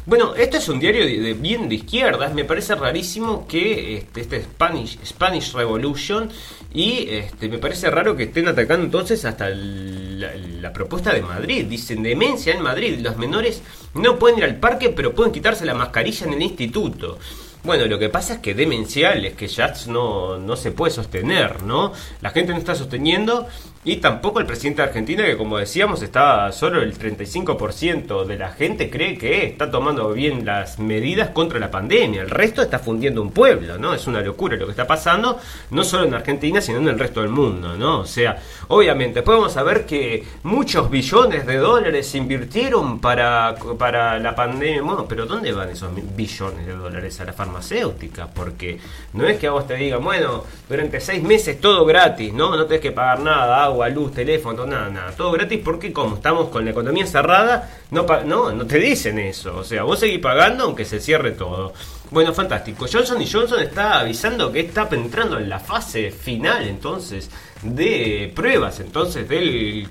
[0.03, 2.33] Bueno, esto es un diario bien de izquierdas.
[2.33, 6.27] Me parece rarísimo que este, este Spanish, Spanish Revolution
[6.73, 11.67] y este, me parece raro que estén atacando entonces hasta la, propuesta de Madrid.
[11.67, 12.97] Dicen demencia en Madrid.
[12.99, 13.61] Los menores
[13.93, 17.19] no pueden ir al parque, pero pueden quitarse la mascarilla en el instituto.
[17.63, 21.61] Bueno, lo que pasa es que demencial es que ya no, no se puede sostener,
[21.61, 21.93] ¿no?
[22.21, 23.47] La gente no está sosteniendo
[23.83, 28.51] y tampoco el presidente de Argentina, que como decíamos, está solo el 35% de la
[28.51, 32.21] gente cree que está tomando bien las medidas contra la pandemia.
[32.21, 33.95] El resto está fundiendo un pueblo, ¿no?
[33.95, 35.39] Es una locura lo que está pasando,
[35.71, 38.01] no solo en Argentina, sino en el resto del mundo, ¿no?
[38.01, 44.35] O sea, obviamente, podemos saber que muchos billones de dólares se invirtieron para, para la
[44.35, 44.83] pandemia.
[44.83, 48.27] Bueno, pero ¿dónde van esos billones de dólares a la farmacéutica?
[48.27, 48.79] Porque
[49.13, 52.55] no es que a vos te digan, bueno, durante seis meses todo gratis, ¿no?
[52.55, 56.49] No tenés que pagar nada agua, luz, teléfono, nada, nada, todo gratis porque como estamos
[56.49, 60.65] con la economía cerrada, no, no, no te dicen eso, o sea, vos seguís pagando
[60.65, 61.73] aunque se cierre todo.
[62.11, 62.87] Bueno, fantástico.
[62.91, 68.81] Johnson y Johnson está avisando que está entrando en la fase final entonces de pruebas
[68.81, 69.87] entonces del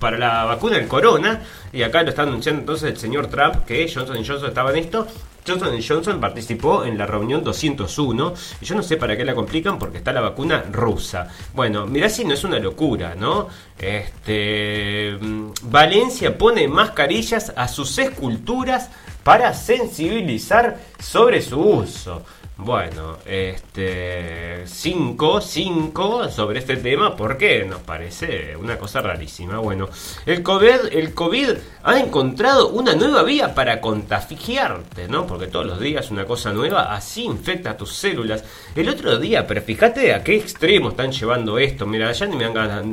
[0.00, 1.42] para la vacuna del corona.
[1.72, 5.06] Y acá lo está anunciando entonces el señor Trump que Johnson Johnson estaba en esto
[5.46, 9.78] Johnson Johnson participó en la reunión 201 y yo no sé para qué la complican
[9.78, 11.28] porque está la vacuna rusa.
[11.54, 13.48] Bueno, mirá si no es una locura, ¿no?
[13.78, 18.90] Este, mm, Valencia pone mascarillas a sus esculturas
[19.22, 22.22] para sensibilizar sobre su uso.
[22.56, 29.58] Bueno, este 5, 5 sobre este tema porque nos parece una cosa rarísima.
[29.58, 29.88] Bueno,
[30.24, 31.48] el COVID, el COVID
[31.82, 35.26] ha encontrado una nueva vía para contagiarte, ¿no?
[35.26, 38.44] Porque todos los días una cosa nueva así infecta tus células.
[38.76, 41.86] El otro día, pero fíjate a qué extremo están llevando esto.
[41.86, 42.84] Mira, ya ni me dan ganas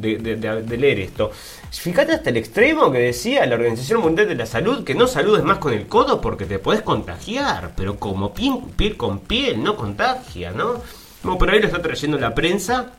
[0.00, 1.32] de, leer esto.
[1.70, 5.44] Fíjate hasta el extremo que decía la Organización Mundial de la Salud que no saludes
[5.44, 10.50] más con el codo porque te podés contagiar, pero como piel con piel, no contagia,
[10.50, 10.82] ¿no?
[11.22, 12.92] Bueno, por ahí lo está trayendo la prensa.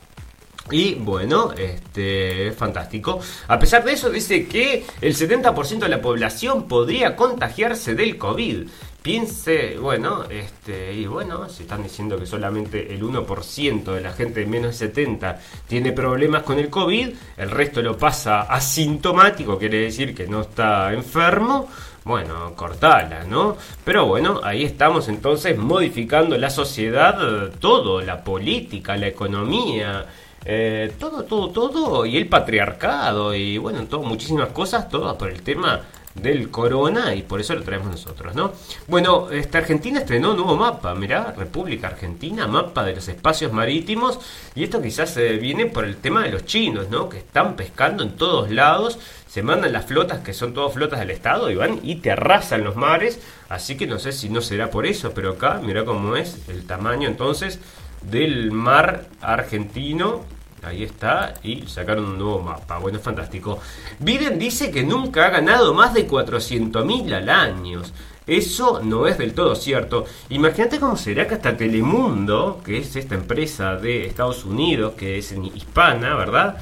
[0.72, 3.20] Y bueno, este es fantástico.
[3.46, 8.66] A pesar de eso, dice que el 70% de la población podría contagiarse del COVID.
[9.02, 14.40] Piense, bueno, este, y bueno, si están diciendo que solamente el 1% de la gente
[14.40, 19.82] de menos de 70 tiene problemas con el COVID, el resto lo pasa asintomático, quiere
[19.82, 21.68] decir que no está enfermo.
[22.04, 23.56] Bueno, cortala, ¿no?
[23.84, 30.06] Pero bueno, ahí estamos entonces modificando la sociedad, todo, la política, la economía,
[30.44, 35.42] eh, todo, todo, todo, y el patriarcado, y bueno, todo, muchísimas cosas, todo por el
[35.42, 35.82] tema
[36.14, 38.52] del corona, y por eso lo traemos nosotros, ¿no?
[38.88, 44.18] Bueno, esta Argentina estrenó un nuevo mapa, mirá, República Argentina, mapa de los espacios marítimos,
[44.54, 47.08] y esto quizás eh, viene por el tema de los chinos, ¿no?
[47.08, 48.98] Que están pescando en todos lados,
[49.30, 52.64] se mandan las flotas, que son todas flotas del Estado, y van y te arrasan
[52.64, 56.16] los mares, así que no sé si no será por eso, pero acá, mirá cómo
[56.16, 57.60] es el tamaño entonces
[58.02, 60.24] del mar argentino.
[60.64, 62.78] Ahí está, y sacaron un nuevo mapa.
[62.78, 63.60] Bueno, es fantástico.
[64.00, 67.82] Biden dice que nunca ha ganado más de 400 mil al año.
[68.26, 70.06] Eso no es del todo cierto.
[70.28, 75.32] Imagínate cómo será que hasta Telemundo, que es esta empresa de Estados Unidos, que es
[75.54, 76.58] hispana, ¿verdad?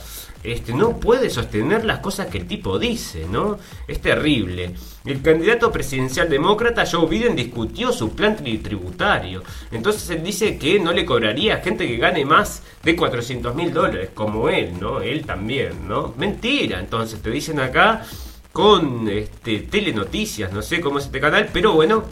[0.53, 3.59] Este, no puede sostener las cosas que el tipo dice, ¿no?
[3.86, 4.74] Es terrible.
[5.05, 9.42] El candidato presidencial demócrata Joe Biden discutió su plan tri- tributario.
[9.70, 13.72] Entonces él dice que no le cobraría a gente que gane más de 400 mil
[13.72, 15.01] dólares, como él, ¿no?
[15.01, 16.14] Él también, ¿no?
[16.16, 18.05] Mentira, entonces te dicen acá
[18.53, 22.05] con este, telenoticias, no sé cómo es este canal, pero bueno,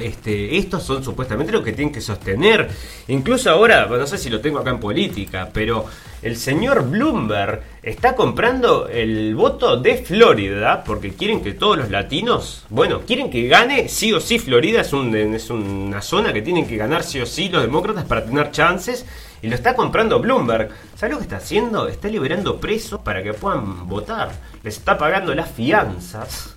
[0.00, 2.68] este, estos son supuestamente lo que tienen que sostener.
[3.08, 5.86] Incluso ahora, no sé si lo tengo acá en política, pero
[6.20, 12.64] el señor Bloomberg está comprando el voto de Florida porque quieren que todos los latinos,
[12.70, 14.38] bueno, quieren que gane sí o sí.
[14.38, 18.24] Florida es, es una zona que tienen que ganar sí o sí los demócratas para
[18.24, 19.06] tener chances.
[19.40, 20.70] Y lo está comprando Bloomberg.
[20.96, 21.86] ¿Sabes lo que está haciendo?
[21.86, 24.32] Está liberando presos para que puedan votar.
[24.62, 26.56] Les está pagando las fianzas.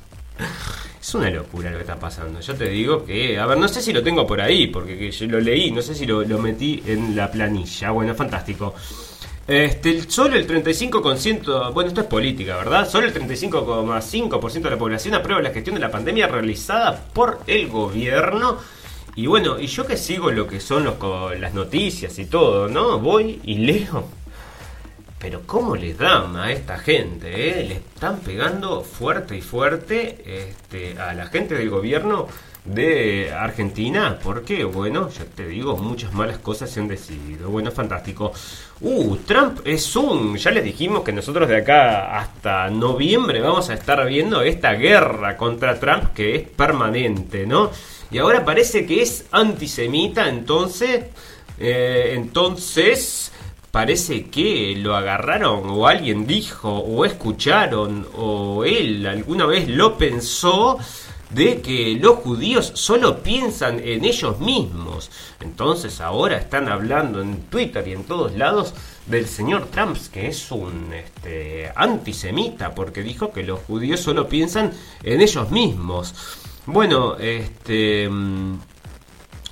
[1.01, 2.39] Es una locura lo que está pasando.
[2.41, 5.09] Yo te digo que, a ver, no sé si lo tengo por ahí, porque que
[5.09, 7.89] yo lo leí, no sé si lo, lo metí en la planilla.
[7.89, 8.75] Bueno, fantástico.
[9.47, 12.87] Este, solo el 35%, bueno, esto es política, ¿verdad?
[12.87, 17.67] Solo el 35,5% de la población aprueba la gestión de la pandemia realizada por el
[17.67, 18.59] gobierno.
[19.15, 20.95] Y bueno, y yo que sigo lo que son los,
[21.39, 22.99] las noticias y todo, ¿no?
[22.99, 24.20] Voy y leo
[25.21, 27.63] pero cómo les dan a esta gente, ¿eh?
[27.63, 32.27] Le están pegando fuerte y fuerte este, a la gente del gobierno
[32.65, 37.49] de Argentina, porque, bueno, ya te digo, muchas malas cosas se han decidido.
[37.49, 38.33] Bueno, fantástico.
[38.81, 40.37] Uh, Trump es un...
[40.37, 45.37] Ya les dijimos que nosotros de acá hasta noviembre vamos a estar viendo esta guerra
[45.37, 47.71] contra Trump que es permanente, ¿no?
[48.09, 51.05] Y ahora parece que es antisemita, entonces...
[51.59, 53.31] eh, entonces
[53.71, 60.77] parece que lo agarraron o alguien dijo o escucharon o él alguna vez lo pensó
[61.29, 65.09] de que los judíos solo piensan en ellos mismos.
[65.39, 68.73] Entonces ahora están hablando en Twitter y en todos lados
[69.05, 74.73] del señor Trump, que es un este, antisemita, porque dijo que los judíos solo piensan
[75.03, 76.13] en ellos mismos.
[76.65, 78.09] Bueno, este...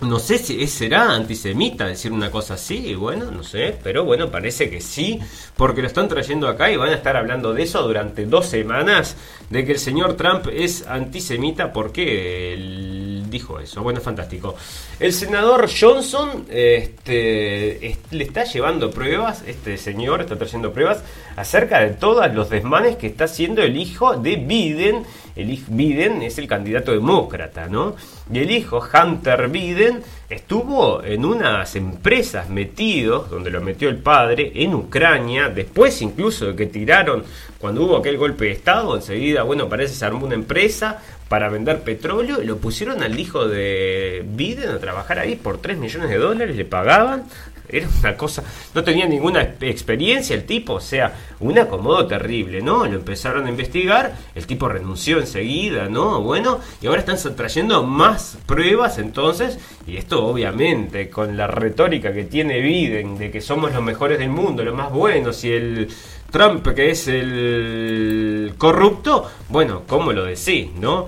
[0.02, 4.70] no sé si será antisemita decir una cosa así, bueno, no sé, pero bueno, parece
[4.70, 5.20] que sí,
[5.58, 9.18] porque lo están trayendo acá y van a estar hablando de eso durante dos semanas,
[9.50, 13.84] de que el señor Trump es antisemita porque él dijo eso.
[13.84, 14.56] Bueno, fantástico.
[15.00, 21.04] El senador Johnson este, es- le está llevando pruebas, este señor está trayendo pruebas
[21.36, 25.04] acerca de todos los desmanes que está haciendo el hijo de Biden.
[25.40, 27.96] El hijo Biden es el candidato demócrata, ¿no?
[28.32, 34.52] Y el hijo Hunter Biden estuvo en unas empresas metidos, donde lo metió el padre,
[34.56, 37.24] en Ucrania, después incluso de que tiraron,
[37.58, 41.82] cuando hubo aquel golpe de Estado, enseguida, bueno, parece se armó una empresa para vender
[41.82, 46.56] petróleo, lo pusieron al hijo de Biden a trabajar ahí por 3 millones de dólares,
[46.56, 47.24] le pagaban,
[47.70, 48.44] era una cosa,
[48.74, 52.86] no tenía ninguna experiencia el tipo, o sea, un acomodo terrible, ¿no?
[52.86, 56.22] Lo empezaron a investigar, el tipo renunció enseguida, ¿no?
[56.22, 62.24] Bueno, y ahora están trayendo más pruebas entonces, y esto obviamente con la retórica que
[62.24, 65.90] tiene Biden de que somos los mejores del mundo, los más buenos, y el
[66.32, 71.08] Trump que es el corrupto, bueno, ¿cómo lo decís, no?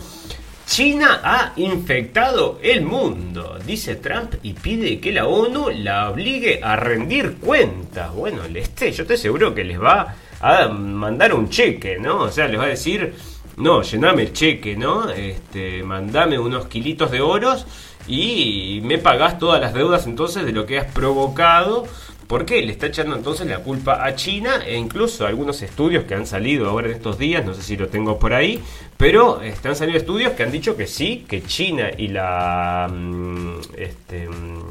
[0.72, 6.78] China ha infectado el mundo, dice Trump, y pide que la ONU la obligue a
[6.78, 8.14] rendir cuentas.
[8.14, 12.22] Bueno, este, yo estoy seguro que les va a mandar un cheque, ¿no?
[12.22, 13.14] O sea, les va a decir,
[13.58, 15.10] no, llename el cheque, ¿no?
[15.10, 17.68] Este, mandame unos kilitos de oros
[18.08, 21.86] y me pagás todas las deudas entonces de lo que has provocado
[22.32, 22.62] ¿Por qué?
[22.62, 26.70] Le está echando entonces la culpa a China e incluso algunos estudios que han salido
[26.70, 28.64] ahora en estos días, no sé si lo tengo por ahí,
[28.96, 34.30] pero están saliendo estudios que han dicho que sí, que China y la mm, este,
[34.30, 34.64] mm,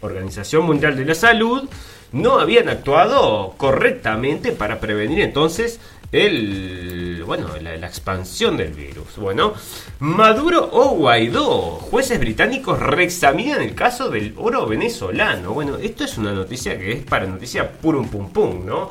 [0.00, 1.68] Organización Mundial de la Salud
[2.10, 5.78] no habían actuado correctamente para prevenir entonces
[6.12, 9.16] el bueno la, expansión del virus.
[9.16, 9.54] Bueno,
[10.00, 15.52] Maduro o Guaidó, jueces británicos reexaminan el caso del oro venezolano.
[15.54, 18.90] Bueno, esto es una noticia que es para noticia purum pum pum, ¿no?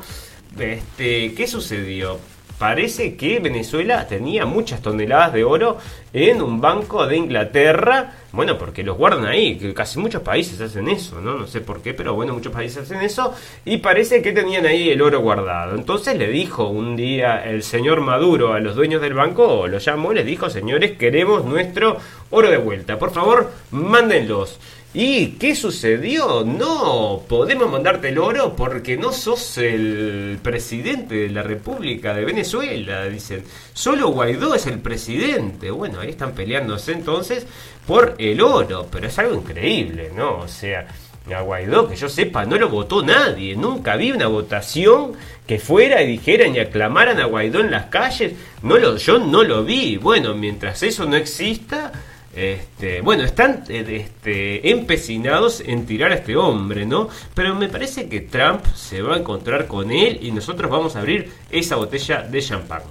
[0.58, 2.18] Este, ¿qué sucedió?
[2.62, 5.78] Parece que Venezuela tenía muchas toneladas de oro
[6.12, 8.12] en un banco de Inglaterra.
[8.30, 11.36] Bueno, porque los guardan ahí, que casi muchos países hacen eso, ¿no?
[11.36, 13.34] No sé por qué, pero bueno, muchos países hacen eso.
[13.64, 15.74] Y parece que tenían ahí el oro guardado.
[15.74, 20.12] Entonces le dijo un día el señor Maduro a los dueños del banco, lo llamó,
[20.12, 21.96] les dijo, señores, queremos nuestro
[22.30, 22.96] oro de vuelta.
[22.96, 24.60] Por favor, mándenlos.
[24.94, 26.44] ¿Y qué sucedió?
[26.44, 33.06] No, podemos mandarte el oro porque no sos el presidente de la República de Venezuela,
[33.06, 33.42] dicen.
[33.72, 35.70] Solo Guaidó es el presidente.
[35.70, 37.46] Bueno, ahí están peleándose entonces
[37.86, 40.40] por el oro, pero es algo increíble, ¿no?
[40.40, 40.86] O sea,
[41.34, 43.56] a Guaidó, que yo sepa, no lo votó nadie.
[43.56, 45.12] Nunca vi una votación
[45.46, 48.34] que fuera y dijeran y aclamaran a Guaidó en las calles.
[48.62, 49.96] No lo, yo no lo vi.
[49.96, 51.92] Bueno, mientras eso no exista
[52.34, 57.08] este, bueno, están eh, este, empecinados en tirar a este hombre, ¿no?
[57.34, 61.00] Pero me parece que Trump se va a encontrar con él y nosotros vamos a
[61.00, 62.82] abrir esa botella de champán.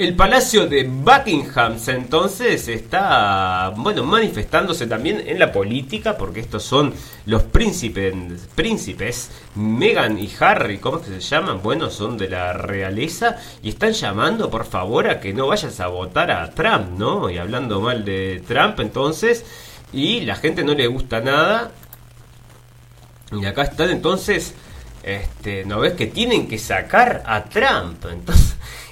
[0.00, 6.94] El palacio de Buckingham entonces está, bueno, manifestándose también en la política, porque estos son
[7.26, 8.14] los príncipes,
[8.54, 11.60] príncipes, Meghan y Harry, ¿cómo es que se llaman?
[11.62, 15.88] Bueno, son de la realeza y están llamando, por favor, a que no vayas a
[15.88, 17.28] votar a Trump, ¿no?
[17.28, 19.44] Y hablando mal de Trump, entonces,
[19.92, 21.72] y la gente no le gusta nada.
[23.38, 24.54] Y acá están, entonces,
[25.02, 28.06] este, ¿no ves que tienen que sacar a Trump?
[28.10, 28.49] Entonces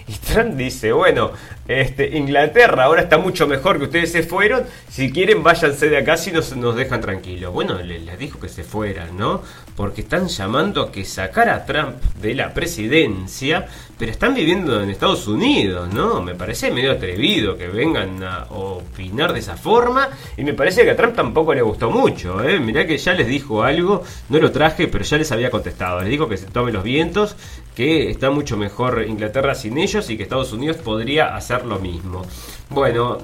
[0.08, 1.32] y Trump dice, bueno,
[1.68, 6.16] este, Inglaterra ahora está mucho mejor que ustedes se fueron, si quieren váyanse de acá
[6.16, 7.52] si nos, dejan tranquilos.
[7.52, 9.42] Bueno, les, dijo que se fueran, ¿no?
[9.76, 13.66] Porque están llamando a que sacara a Trump de la presidencia,
[13.98, 16.22] pero están viviendo en Estados Unidos, ¿no?
[16.22, 20.08] Me parece medio atrevido que vengan a opinar de esa forma
[20.38, 22.58] y me parece que a Trump tampoco le gustó mucho, ¿eh?
[22.60, 26.00] Mirá que ya les dijo algo, no lo traje, pero ya les había contestado.
[26.00, 27.36] Les dijo que se tomen los vientos,
[27.76, 32.24] que está mucho mejor Inglaterra sin ellos y que Estados Unidos podría hacer lo mismo.
[32.70, 33.18] Bueno,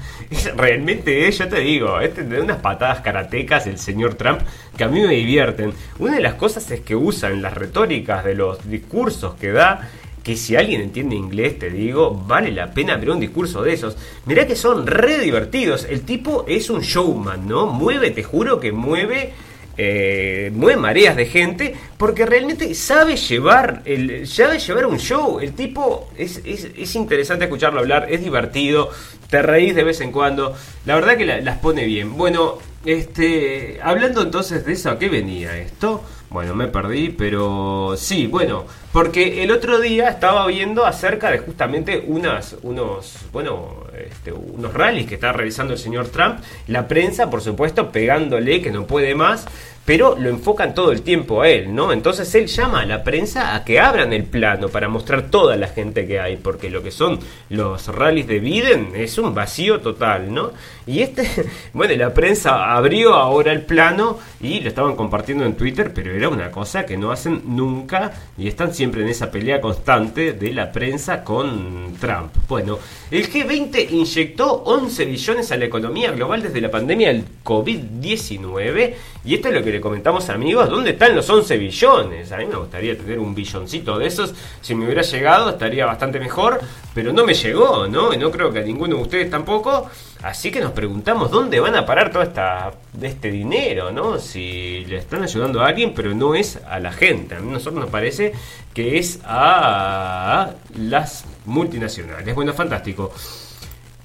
[0.56, 4.40] realmente, eh, yo te digo, este de unas patadas karatecas el señor Trump
[4.76, 5.72] que a mí me divierten.
[5.98, 9.88] Una de las cosas es que usan las retóricas de los discursos que da
[10.26, 13.96] que si alguien entiende inglés, te digo, vale la pena ver un discurso de esos.
[14.24, 15.86] Mirá que son re divertidos.
[15.88, 17.66] El tipo es un showman, ¿no?
[17.66, 19.34] Mueve, te juro que mueve
[19.78, 25.38] eh, mueve mareas de gente porque realmente sabe llevar el sabe llevar un show.
[25.40, 28.90] El tipo es, es, interesante escucharlo hablar es divertido
[29.28, 30.54] te reís de vez en cuando.
[30.84, 32.16] La verdad que las pone bien.
[32.16, 38.26] Bueno este hablando entonces de eso a qué venía esto bueno me perdí pero sí
[38.26, 44.74] bueno porque el otro día estaba viendo acerca de justamente unas unos bueno este, unos
[44.74, 49.14] rallies que está realizando el señor Trump, la prensa, por supuesto, pegándole que no puede
[49.14, 49.46] más,
[49.86, 51.92] pero lo enfocan todo el tiempo a él, ¿no?
[51.92, 55.68] Entonces él llama a la prensa a que abran el plano para mostrar toda la
[55.68, 57.20] gente que hay, porque lo que son
[57.50, 60.50] los rallies de Biden es un vacío total, ¿no?
[60.86, 61.28] Y este,
[61.72, 66.28] bueno, la prensa abrió ahora el plano y lo estaban compartiendo en Twitter, pero era
[66.28, 70.72] una cosa que no hacen nunca y están siempre en esa pelea constante de la
[70.72, 72.32] prensa con Trump.
[72.48, 72.78] Bueno,
[73.10, 78.94] el G20 inyectó 11 billones a la economía global desde la pandemia del COVID-19
[79.26, 82.30] y esto es lo que le comentamos amigos, ¿dónde están los 11 billones?
[82.30, 86.20] A mí me gustaría tener un billoncito de esos, si me hubiera llegado estaría bastante
[86.20, 86.60] mejor,
[86.94, 88.14] pero no me llegó, ¿no?
[88.14, 89.90] Y no creo que a ninguno de ustedes tampoco.
[90.22, 92.72] Así que nos preguntamos dónde van a parar todo esta,
[93.02, 94.18] este dinero, ¿no?
[94.18, 97.34] Si le están ayudando a alguien, pero no es a la gente.
[97.34, 98.32] A nosotros nos parece
[98.72, 102.34] que es a las multinacionales.
[102.34, 103.12] Bueno, fantástico.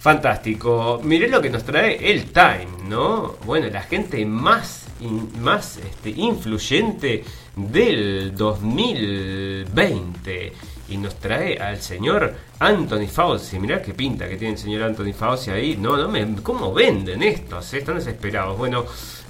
[0.01, 0.99] Fantástico.
[1.03, 3.35] Miré lo que nos trae el Time, ¿no?
[3.45, 7.23] Bueno, la gente más, más este, influyente
[7.55, 10.53] del 2020
[10.89, 13.57] y nos trae al señor Anthony Fauci.
[13.59, 15.77] Mirá qué pinta que tiene el señor Anthony Fauci ahí.
[15.77, 16.35] No, no me.
[16.43, 17.73] ¿Cómo venden estos?
[17.73, 18.57] Están desesperados.
[18.57, 18.85] Bueno.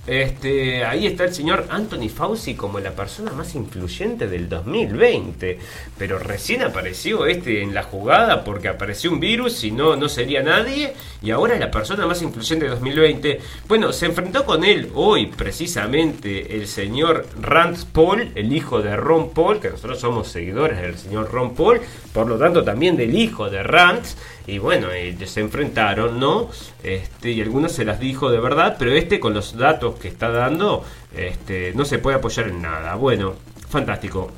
[0.07, 5.59] Este, ahí está el señor Anthony Fauci como la persona más influyente del 2020.
[5.97, 10.41] Pero recién apareció este en la jugada porque apareció un virus y no, no sería
[10.41, 10.93] nadie.
[11.21, 13.39] Y ahora la persona más influyente del 2020.
[13.67, 19.29] Bueno, se enfrentó con él hoy precisamente el señor Rand Paul, el hijo de Ron
[19.29, 21.79] Paul, que nosotros somos seguidores del señor Ron Paul,
[22.11, 24.03] por lo tanto también del hijo de Rand
[24.47, 24.87] y bueno,
[25.25, 26.49] se enfrentaron, ¿no?
[26.83, 30.29] Este, y algunos se las dijo de verdad, pero este con los datos que está
[30.29, 30.83] dando,
[31.15, 32.95] este, no se puede apoyar en nada.
[32.95, 33.33] Bueno,
[33.69, 34.31] fantástico.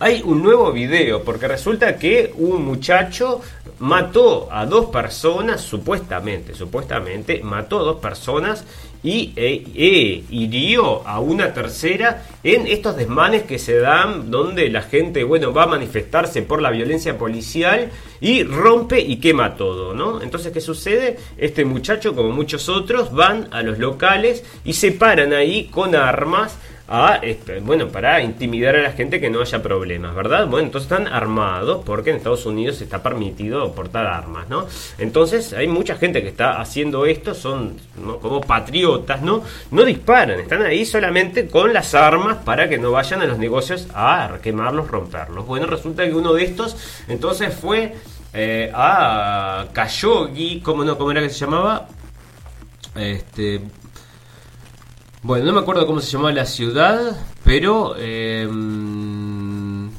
[0.00, 3.40] Hay un nuevo video, porque resulta que un muchacho
[3.80, 8.64] mató a dos personas, supuestamente, supuestamente, mató a dos personas
[9.02, 14.82] y e, e, hirió a una tercera en estos desmanes que se dan donde la
[14.82, 17.90] gente, bueno, va a manifestarse por la violencia policial
[18.20, 20.20] y rompe y quema todo, ¿no?
[20.22, 21.18] Entonces, ¿qué sucede?
[21.36, 26.58] Este muchacho, como muchos otros, van a los locales y se paran ahí con armas
[26.88, 30.46] a, este, bueno, para intimidar a la gente que no haya problemas, ¿verdad?
[30.46, 34.66] Bueno, entonces están armados porque en Estados Unidos está permitido portar armas, ¿no?
[34.96, 37.76] Entonces hay mucha gente que está haciendo esto, son
[38.22, 39.42] como patriotas, ¿no?
[39.70, 43.86] No disparan, están ahí solamente con las armas para que no vayan a los negocios
[43.94, 45.46] a quemarlos, romperlos.
[45.46, 46.76] Bueno, resulta que uno de estos
[47.08, 47.92] entonces fue
[48.32, 50.96] eh, a Kayogi, ¿cómo no?
[50.96, 51.86] ¿Cómo era que se llamaba?
[52.94, 53.60] Este,
[55.22, 57.94] bueno, no me acuerdo cómo se llamaba la ciudad, pero...
[57.98, 58.48] Eh,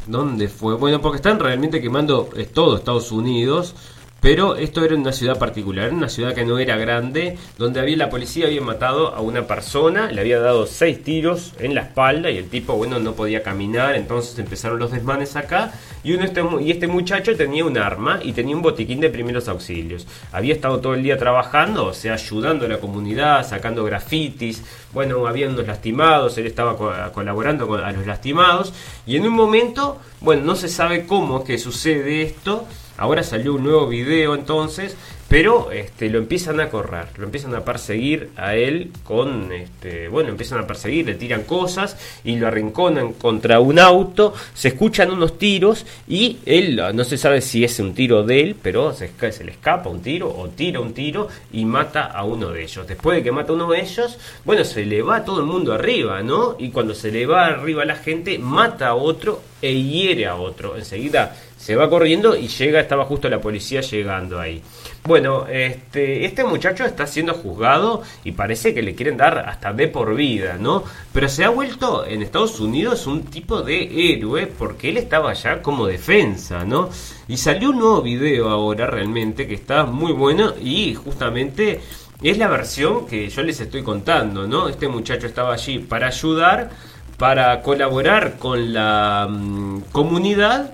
[0.09, 0.74] ¿Dónde fue?
[0.76, 3.76] Bueno, porque están realmente quemando todo Estados Unidos.
[4.22, 8.09] Pero esto era una ciudad particular, una ciudad que no era grande, donde había la
[8.09, 12.38] policía había matado a una persona, le había dado seis tiros en la espalda y
[12.38, 15.72] el tipo, bueno, no podía caminar, entonces empezaron los desmanes acá.
[16.03, 19.47] Y, uno este, y este muchacho tenía un arma y tenía un botiquín de primeros
[19.47, 20.05] auxilios.
[20.32, 24.63] Había estado todo el día trabajando, o sea, ayudando a la comunidad, sacando grafitis,
[24.93, 26.76] bueno, había unos lastimados, él estaba
[27.11, 28.74] colaborando con, a los lastimados.
[29.05, 32.65] Y en un momento, bueno, no se sabe cómo que sucede esto,
[32.99, 34.97] Ahora salió un nuevo video entonces,
[35.30, 40.30] pero este, lo empiezan a correr, lo empiezan a perseguir a él con, este, bueno,
[40.30, 45.38] empiezan a perseguir, le tiran cosas y lo arrinconan contra un auto, se escuchan unos
[45.38, 49.11] tiros y él, no se sabe si es un tiro de él, pero se,
[49.43, 52.88] le escapa un tiro o tira un tiro y mata a uno de ellos.
[52.88, 55.73] Después de que mata a uno de ellos, bueno, se le va todo el mundo
[55.73, 56.55] arriba, ¿no?
[56.57, 60.36] Y cuando se le va arriba a la gente, mata a otro e hiere a
[60.38, 60.75] otro.
[60.75, 64.61] Enseguida se va corriendo y llega, estaba justo la policía llegando ahí.
[65.05, 69.87] Bueno, este, este muchacho está siendo juzgado y parece que le quieren dar hasta de
[69.87, 70.83] por vida, ¿no?
[71.13, 75.61] Pero se ha vuelto en Estados Unidos un tipo de héroe porque él estaba ya
[75.61, 76.89] como defensa, ¿no?
[77.27, 81.79] Y salió un nuevo video ahora realmente que está muy bueno y justamente
[82.21, 84.67] es la versión que yo les estoy contando, ¿no?
[84.67, 86.69] Este muchacho estaba allí para ayudar,
[87.17, 90.73] para colaborar con la mm, comunidad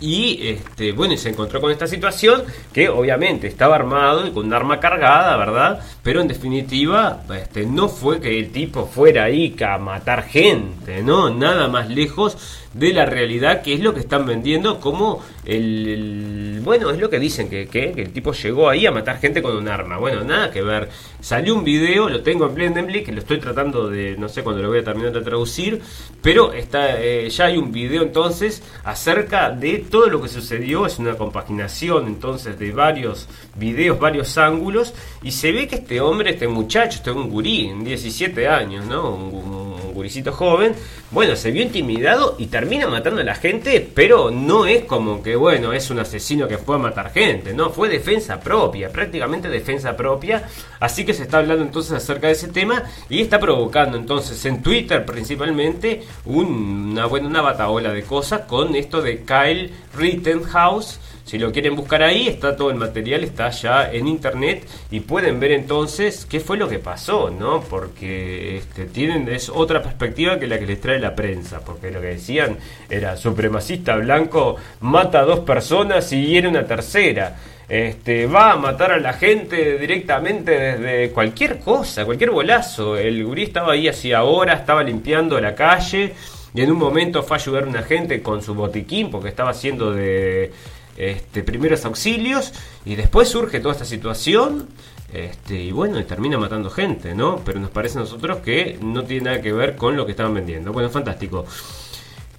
[0.00, 4.54] y este, bueno, se encontró con esta situación que obviamente estaba armado y con un
[4.54, 5.80] arma cargada, ¿verdad?
[6.02, 11.30] Pero en definitiva, este, no fue que el tipo fuera ahí a matar gente, ¿no?
[11.30, 12.36] Nada más lejos
[12.74, 17.18] de la realidad, que es lo que están vendiendo como el, bueno, es lo que
[17.18, 19.98] dicen, que, que, el tipo llegó ahí a matar gente con un arma.
[19.98, 20.88] Bueno, nada que ver.
[21.20, 24.62] Salió un video, lo tengo en Blendenblick, que lo estoy tratando de, no sé cuándo
[24.62, 25.80] lo voy a terminar de traducir,
[26.22, 30.86] pero está, eh, ya hay un video entonces acerca de todo lo que sucedió.
[30.86, 36.30] Es una compaginación entonces de varios videos, varios ángulos, y se ve que este hombre,
[36.30, 39.14] este muchacho, este un gurí, 17 años, ¿no?
[39.14, 40.74] Un, guricito joven,
[41.10, 45.36] bueno, se vio intimidado y termina matando a la gente, pero no es como que,
[45.36, 49.96] bueno, es un asesino que fue a matar gente, no, fue defensa propia, prácticamente defensa
[49.96, 50.48] propia,
[50.80, 54.60] así que se está hablando entonces acerca de ese tema y está provocando entonces en
[54.60, 60.98] Twitter principalmente una, buena una bataola de cosas con esto de Kyle Rittenhouse,
[61.28, 65.38] si lo quieren buscar ahí, está todo el material, está ya en internet y pueden
[65.38, 67.60] ver entonces qué fue lo que pasó, ¿no?
[67.60, 72.00] Porque este, tienen es otra perspectiva que la que les trae la prensa, porque lo
[72.00, 72.56] que decían
[72.88, 77.36] era supremacista blanco mata a dos personas y hiere una tercera.
[77.68, 82.96] este, va a matar a la gente directamente desde cualquier cosa, cualquier bolazo.
[82.96, 86.14] El gurí estaba ahí hacía horas, estaba limpiando la calle
[86.54, 89.50] y en un momento fue a ayudar a una gente con su botiquín porque estaba
[89.50, 90.50] haciendo de
[90.98, 92.52] este, primeros auxilios
[92.84, 94.68] y después surge toda esta situación
[95.12, 97.40] este, y bueno, y termina matando gente, ¿no?
[97.44, 100.34] Pero nos parece a nosotros que no tiene nada que ver con lo que estaban
[100.34, 100.72] vendiendo.
[100.72, 101.46] Bueno, fantástico.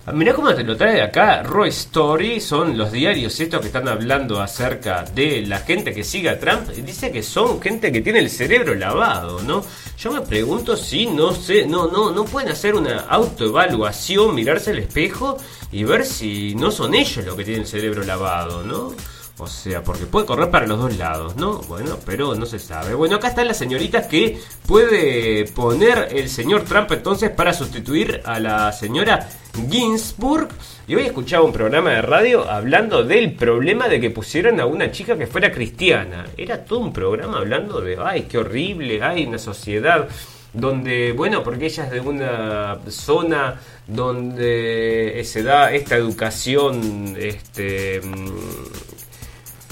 [0.09, 3.87] Ah, mirá cómo te lo trae acá Roy Story, son los diarios estos que están
[3.87, 6.67] hablando acerca de la gente que sigue a Trump.
[6.69, 9.63] Dice que son gente que tiene el cerebro lavado, ¿no?
[9.99, 14.79] Yo me pregunto si no sé, no, no, no pueden hacer una autoevaluación, mirarse al
[14.79, 15.37] espejo
[15.71, 18.95] y ver si no son ellos los que tienen el cerebro lavado, ¿no?
[19.37, 21.59] O sea, porque puede correr para los dos lados, ¿no?
[21.59, 22.95] Bueno, pero no se sabe.
[22.95, 28.39] Bueno, acá están las señoritas que puede poner el señor Trump entonces para sustituir a
[28.39, 29.29] la señora
[29.69, 30.49] Ginsburg.
[30.87, 34.91] Y hoy escuchaba un programa de radio hablando del problema de que pusieran a una
[34.91, 36.25] chica que fuera cristiana.
[36.37, 40.07] Era todo un programa hablando de, ay, qué horrible, hay una sociedad
[40.53, 48.01] donde, bueno, porque ella es de una zona donde se da esta educación, este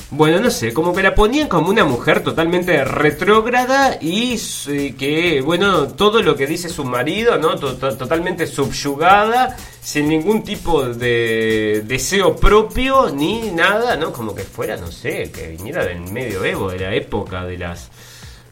[0.09, 4.37] bueno, no sé, como que la ponían como una mujer totalmente retrógrada y
[4.97, 7.55] que, bueno, todo lo que dice su marido, ¿no?
[7.57, 14.13] totalmente subyugada, sin ningún tipo de deseo propio ni nada, ¿no?
[14.13, 17.91] Como que fuera, no sé, que viniera del medioevo, de la época de las,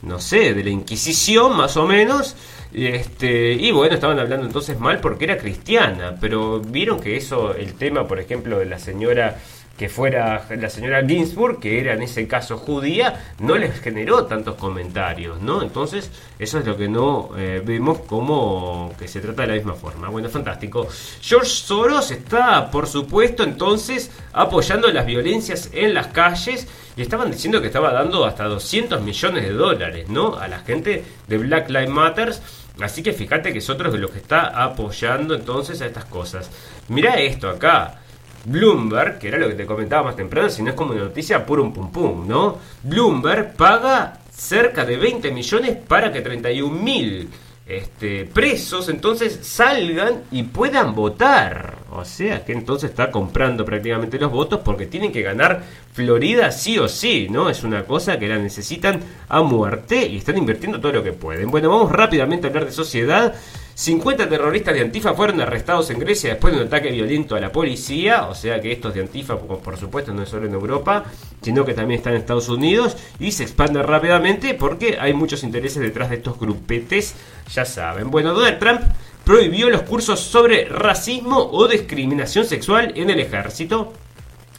[0.01, 2.35] no sé, de la Inquisición más o menos.
[2.73, 7.75] Este, y bueno, estaban hablando entonces mal porque era cristiana, pero vieron que eso, el
[7.75, 9.37] tema, por ejemplo, de la señora
[9.77, 14.55] que fuera la señora Ginsburg, que era en ese caso judía, no les generó tantos
[14.55, 15.61] comentarios, ¿no?
[15.61, 16.09] Entonces,
[16.39, 20.09] eso es lo que no eh, vemos como que se trata de la misma forma.
[20.09, 20.87] Bueno, fantástico.
[21.21, 27.59] George Soros está, por supuesto, entonces apoyando las violencias en las calles y estaban diciendo
[27.59, 30.35] que estaba dando hasta 200 millones de dólares, ¿no?
[30.35, 32.41] A la gente de Black Lives Matters.
[32.81, 36.49] Así que fíjate que es otro de los que está apoyando entonces a estas cosas.
[36.87, 37.99] Mira esto acá.
[38.45, 41.45] Bloomberg, que era lo que te comentaba más temprano, si no es como una noticia
[41.45, 42.59] puro un pum pum, ¿no?
[42.83, 47.29] Bloomberg paga cerca de 20 millones para que 31 mil
[47.65, 51.79] este, presos entonces salgan y puedan votar.
[51.91, 56.77] O sea que entonces está comprando prácticamente los votos porque tienen que ganar Florida sí
[56.77, 57.49] o sí, ¿no?
[57.49, 61.49] Es una cosa que la necesitan a muerte y están invirtiendo todo lo que pueden.
[61.49, 63.33] Bueno, vamos rápidamente a hablar de sociedad.
[63.75, 67.51] 50 terroristas de Antifa fueron arrestados en Grecia después de un ataque violento a la
[67.51, 71.03] policía, o sea que estos de Antifa, por supuesto, no es solo en Europa,
[71.41, 75.81] sino que también están en Estados Unidos y se expanden rápidamente porque hay muchos intereses
[75.81, 77.15] detrás de estos grupetes,
[77.53, 78.09] ya saben.
[78.09, 78.81] Bueno, Donald Trump
[79.25, 83.91] prohibió los cursos sobre racismo o discriminación sexual en el ejército.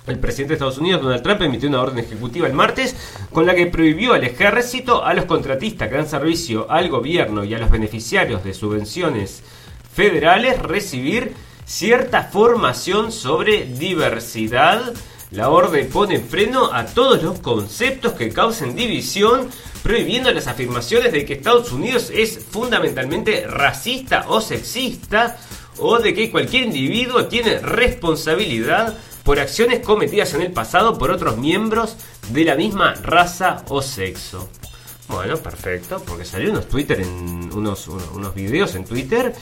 [0.07, 2.95] El presidente de Estados Unidos, Donald Trump, emitió una orden ejecutiva el martes
[3.33, 7.55] con la que prohibió al ejército, a los contratistas que dan servicio al gobierno y
[7.55, 9.43] a los beneficiarios de subvenciones
[9.93, 11.35] federales recibir
[11.65, 14.95] cierta formación sobre diversidad.
[15.33, 19.49] La orden pone freno a todos los conceptos que causen división,
[19.83, 25.37] prohibiendo las afirmaciones de que Estados Unidos es fundamentalmente racista o sexista,
[25.79, 28.97] o de que cualquier individuo tiene responsabilidad
[29.27, 31.97] por acciones cometidas en el pasado por otros miembros
[32.31, 34.49] de la misma raza o sexo.
[35.09, 39.35] Bueno, perfecto, porque salió unos Twitter en unos, unos videos en Twitter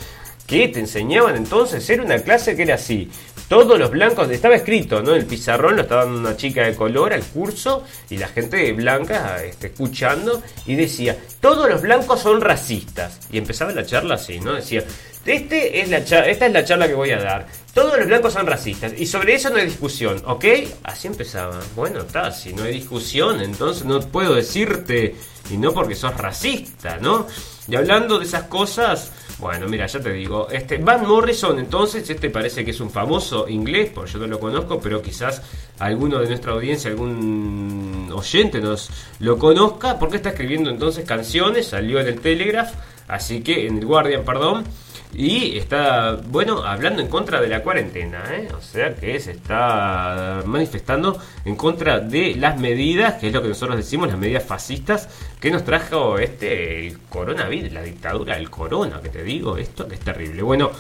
[0.47, 3.11] que te enseñaban entonces, era una clase que era así.
[3.47, 5.15] Todos los blancos, estaba escrito, ¿no?
[5.15, 9.45] El pizarrón lo estaba dando una chica de color al curso y la gente blanca
[9.45, 13.21] este, escuchando y decía, todos los blancos son racistas.
[13.31, 14.55] Y empezaba la charla así, ¿no?
[14.55, 14.83] Decía,
[15.27, 17.47] este es la esta es la charla que voy a dar.
[17.73, 20.45] Todos los blancos son racistas y sobre eso no hay discusión, ¿ok?
[20.85, 21.61] Así empezaba.
[21.75, 25.17] Bueno, está, si no hay discusión, entonces no puedo decirte,
[25.51, 27.27] y no porque sos racista, ¿no?
[27.67, 32.31] Y hablando de esas cosas, bueno, mira, ya te digo, este Van Morrison, entonces, este
[32.31, 35.43] parece que es un famoso inglés, porque yo no lo conozco, pero quizás
[35.81, 41.99] alguno de nuestra audiencia, algún oyente nos lo conozca, porque está escribiendo entonces canciones, salió
[41.99, 42.73] en el Telegraph,
[43.09, 44.65] así que en el Guardian, perdón
[45.13, 48.49] y está, bueno, hablando en contra de la cuarentena, ¿eh?
[48.57, 53.49] o sea que se está manifestando en contra de las medidas, que es lo que
[53.49, 55.09] nosotros decimos, las medidas fascistas
[55.41, 60.01] que nos trajo este coronavirus, la dictadura del corona, que te digo, esto que es
[60.01, 60.43] terrible.
[60.43, 60.73] Bueno,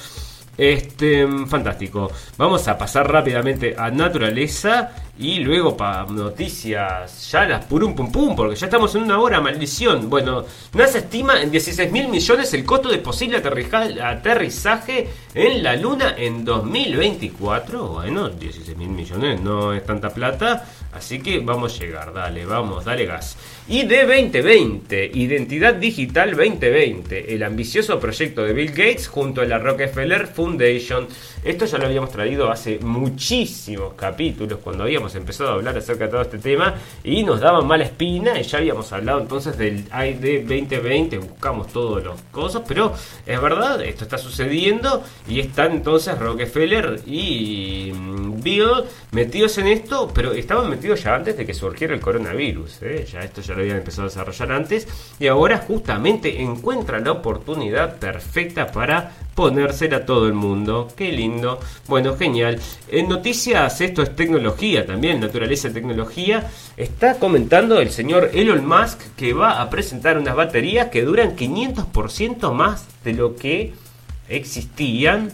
[0.57, 2.11] este, fantástico.
[2.37, 8.35] Vamos a pasar rápidamente a naturaleza Y luego para noticias, ya las purum pum pum,
[8.35, 10.11] porque ya estamos en una hora, maldición.
[10.11, 16.17] Bueno, NASA estima en 16 mil millones el costo de posible aterrizaje, en la Luna
[16.19, 17.89] en 2024.
[17.89, 22.85] Bueno, 16 mil millones no es tanta plata, así que vamos a llegar, dale, vamos,
[22.85, 23.37] dale gas.
[23.69, 30.27] ID 2020, Identidad Digital 2020, el ambicioso proyecto de Bill Gates junto a la Rockefeller
[30.27, 31.07] Foundation.
[31.45, 36.11] Esto ya lo habíamos traído hace muchísimos capítulos cuando habíamos empezado a hablar acerca de
[36.11, 40.43] todo este tema y nos daban mala espina y ya habíamos hablado entonces del ID
[40.43, 42.93] 2020, buscamos todas las cosas, pero
[43.27, 50.11] es verdad, esto está sucediendo y están entonces Rockefeller y mm, Bill metidos en esto,
[50.15, 53.07] pero estaban metidos ya antes de que surgiera el coronavirus, ¿eh?
[53.11, 54.89] ya esto ya lo habían empezado a desarrollar antes
[55.19, 60.89] y ahora justamente encuentran la oportunidad perfecta para ponérsela a todo el mundo.
[60.97, 61.61] Qué lindo.
[61.89, 62.61] Bueno, genial.
[62.89, 66.51] En noticias, esto es tecnología también, naturaleza de tecnología.
[66.77, 72.53] Está comentando el señor Elon Musk que va a presentar unas baterías que duran 500%
[72.53, 73.75] más de lo que
[74.29, 75.33] existían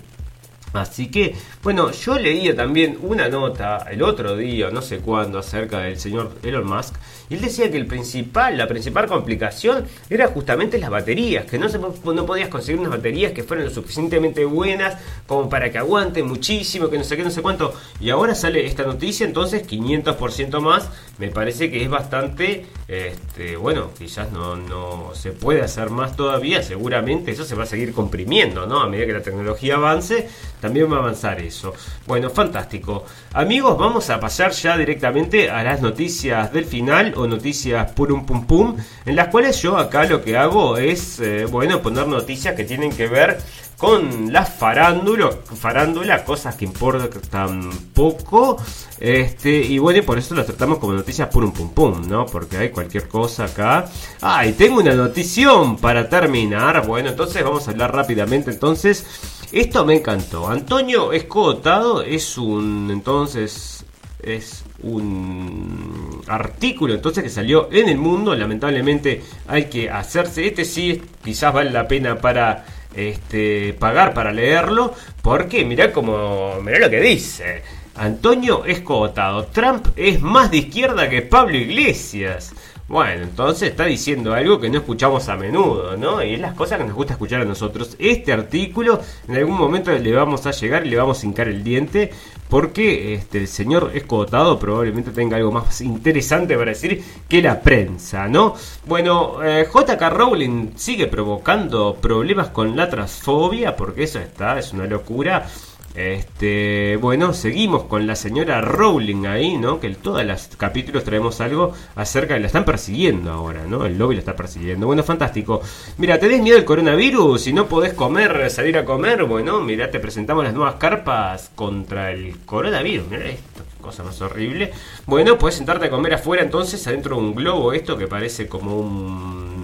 [0.73, 5.81] Así que, bueno, yo leía también una nota el otro día, no sé cuándo, acerca
[5.81, 6.95] del señor Elon Musk,
[7.31, 11.69] y él decía que el principal, la principal complicación era justamente las baterías, que no,
[11.69, 16.27] se, no podías conseguir unas baterías que fueran lo suficientemente buenas como para que aguanten
[16.27, 17.73] muchísimo, que no sé qué, no sé cuánto.
[18.01, 23.91] Y ahora sale esta noticia, entonces 500% más, me parece que es bastante, este, bueno,
[23.97, 28.67] quizás no, no se puede hacer más todavía, seguramente eso se va a seguir comprimiendo,
[28.67, 28.81] ¿no?
[28.81, 30.29] A medida que la tecnología avance
[30.61, 31.75] también va a avanzar eso.
[32.07, 33.05] Bueno, fantástico.
[33.33, 38.47] Amigos, vamos a pasar ya directamente a las noticias del final o noticias purum pum
[38.47, 42.65] pum, en las cuales yo acá lo que hago es, eh, bueno, poner noticias que
[42.65, 43.39] tienen que ver
[43.81, 48.59] con la farándula, farándula, cosas que importan poco,
[48.99, 52.27] este, y bueno, y por eso las tratamos como noticias purum pum pum, ¿no?
[52.27, 53.87] Porque hay cualquier cosa acá.
[54.21, 56.87] Ah, tengo una notición para terminar.
[56.87, 59.07] Bueno, entonces vamos a hablar rápidamente entonces
[59.51, 60.51] esto me encantó.
[60.51, 63.83] Antonio Escotado es un entonces
[64.23, 68.35] es un artículo entonces que salió en el mundo.
[68.35, 70.47] Lamentablemente hay que hacerse.
[70.47, 74.95] Este sí quizás vale la pena para este pagar para leerlo.
[75.23, 76.61] Porque mirá como.
[76.63, 77.63] Mirá lo que dice.
[77.97, 79.47] Antonio Escotado.
[79.47, 82.55] Trump es más de izquierda que Pablo Iglesias.
[82.91, 86.25] Bueno, entonces está diciendo algo que no escuchamos a menudo, ¿no?
[86.25, 87.95] Y es las cosas que nos gusta escuchar a nosotros.
[88.01, 91.63] Este artículo en algún momento le vamos a llegar y le vamos a hincar el
[91.63, 92.11] diente
[92.49, 98.27] porque este, el señor escotado probablemente tenga algo más interesante para decir que la prensa,
[98.27, 98.57] ¿no?
[98.87, 104.87] Bueno, eh, JK Rowling sigue provocando problemas con la transfobia porque eso está, es una
[104.87, 105.47] locura.
[105.95, 109.81] Este, bueno, seguimos con la señora Rowling ahí, ¿no?
[109.81, 113.85] Que en todos los capítulos traemos algo acerca de la están persiguiendo ahora, ¿no?
[113.85, 114.87] El lobby la está persiguiendo.
[114.87, 115.61] Bueno, fantástico.
[115.99, 117.41] Mira, ¿tenés miedo al coronavirus?
[117.43, 122.13] Si no podés comer, salir a comer, bueno, mira, te presentamos las nuevas carpas contra
[122.13, 123.09] el coronavirus.
[123.11, 124.73] Mira esto, cosa más horrible.
[125.07, 128.79] Bueno, puedes sentarte a comer afuera entonces, adentro de un globo, esto que parece como
[128.79, 129.60] un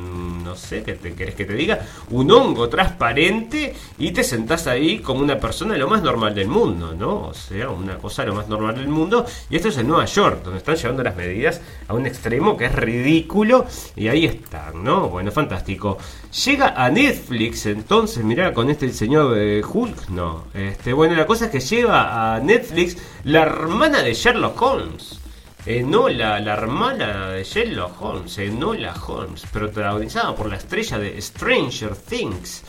[0.57, 1.81] no sé, ¿qué te querés que te diga?
[2.11, 6.95] Un hongo transparente y te sentás ahí como una persona lo más normal del mundo,
[6.95, 7.29] ¿no?
[7.29, 9.27] O sea, una cosa lo más normal del mundo.
[9.51, 12.65] Y esto es en Nueva York, donde están llevando las medidas a un extremo que
[12.65, 13.67] es ridículo.
[13.97, 15.11] Y ahí están, ¿no?
[15.11, 15.99] Bueno, fantástico.
[16.47, 20.45] Llega a Netflix, entonces, mirá, con este señor de Hulk, no.
[20.55, 25.26] Este, bueno, la cosa es que lleva a Netflix la hermana de Sherlock Holmes.
[25.67, 32.63] Enola, la hermana de Sherlock Holmes, Enola Holmes, protagonizada por la estrella de Stranger Things.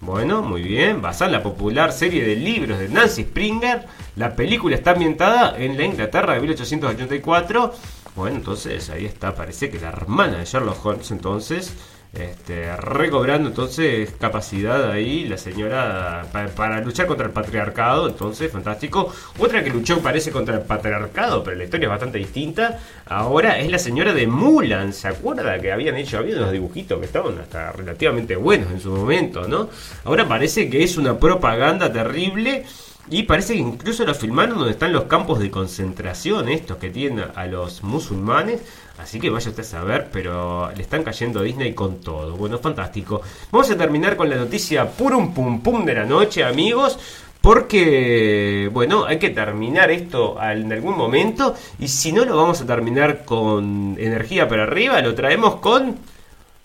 [0.00, 4.76] Bueno, muy bien, basada en la popular serie de libros de Nancy Springer, la película
[4.76, 7.74] está ambientada en la Inglaterra de 1884.
[8.14, 11.74] Bueno, entonces ahí está, parece que la hermana de Sherlock Holmes entonces
[12.14, 19.12] este, recobrando entonces capacidad ahí la señora para, luchar contra el patriarcado, entonces fantástico.
[19.38, 22.78] Otra que luchó parece contra el patriarcado, pero la historia es bastante distinta.
[23.06, 26.18] Ahora es la señora de Mulan, ¿se acuerda que habían hecho?
[26.18, 29.68] Había unos dibujitos que estaban hasta relativamente buenos en su momento, ¿no?
[30.04, 32.64] Ahora parece que es una propaganda terrible.
[33.10, 37.26] Y parece que incluso lo filmaron donde están los campos de concentración, estos que tienen
[37.34, 38.62] a los musulmanes.
[38.98, 42.36] Así que vaya usted a saber, pero le están cayendo a Disney con todo.
[42.36, 43.20] Bueno, fantástico.
[43.50, 46.98] Vamos a terminar con la noticia purum pum pum de la noche, amigos.
[47.40, 51.54] Porque, bueno, hay que terminar esto en algún momento.
[51.78, 55.98] Y si no lo vamos a terminar con energía para arriba, lo traemos con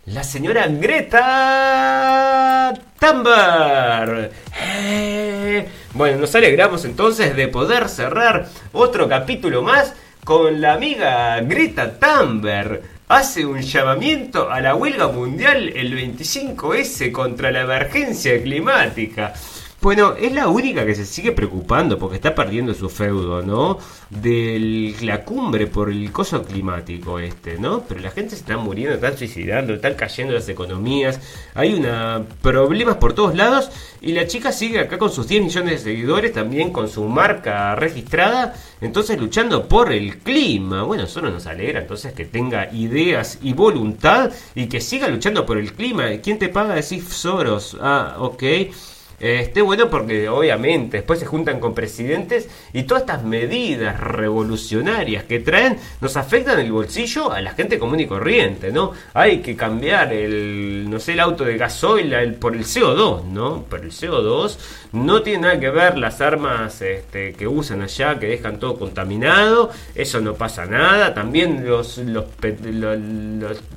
[0.06, 1.14] la señora Greta
[2.98, 4.32] Thunberg.
[4.62, 11.98] Eh, bueno, nos alegramos entonces de poder cerrar otro capítulo más con la amiga Greta
[12.00, 12.82] Thunberg.
[13.08, 19.34] Hace un llamamiento a la huelga mundial el 25S contra la emergencia climática.
[19.82, 23.80] Bueno, es la única que se sigue preocupando porque está perdiendo su feudo, ¿no?
[24.10, 27.84] De la cumbre por el coso climático este, ¿no?
[27.88, 31.22] Pero la gente se está muriendo, están suicidando, están cayendo las economías,
[31.56, 33.72] hay una problemas por todos lados
[34.02, 37.74] y la chica sigue acá con sus 10 millones de seguidores, también con su marca
[37.76, 40.84] registrada, entonces luchando por el clima.
[40.84, 45.58] Bueno, solo nos alegra entonces que tenga ideas y voluntad y que siga luchando por
[45.58, 46.10] el clima.
[46.22, 46.76] ¿Quién te paga?
[46.76, 47.78] Decís Soros.
[47.80, 48.44] Ah, ok.
[49.20, 55.26] Eh, esté bueno porque obviamente después se juntan con presidentes y todas estas medidas revolucionarias
[55.26, 58.94] que traen nos afectan el bolsillo a la gente común y corriente, ¿no?
[59.14, 63.64] Hay que cambiar el, no sé, el auto de gasoil por el CO2, ¿no?
[63.64, 64.58] Por el CO2
[64.94, 69.70] no tiene nada que ver las armas este, que usan allá, que dejan todo contaminado,
[69.96, 72.26] eso no pasa nada, también los, los,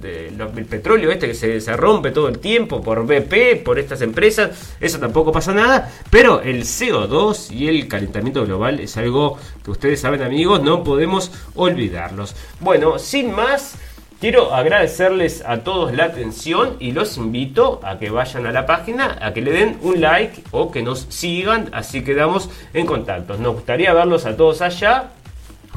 [0.05, 4.77] el petróleo este que se, se rompe todo el tiempo por BP, por estas empresas,
[4.81, 10.01] eso tampoco pasa nada, pero el CO2 y el calentamiento global es algo que ustedes
[10.01, 12.37] saben amigos, no podemos olvidarlos.
[12.61, 13.77] Bueno, sin más...
[14.23, 19.19] Quiero agradecerles a todos la atención y los invito a que vayan a la página,
[19.21, 23.37] a que le den un like o que nos sigan, así quedamos en contacto.
[23.37, 25.11] Nos gustaría verlos a todos allá.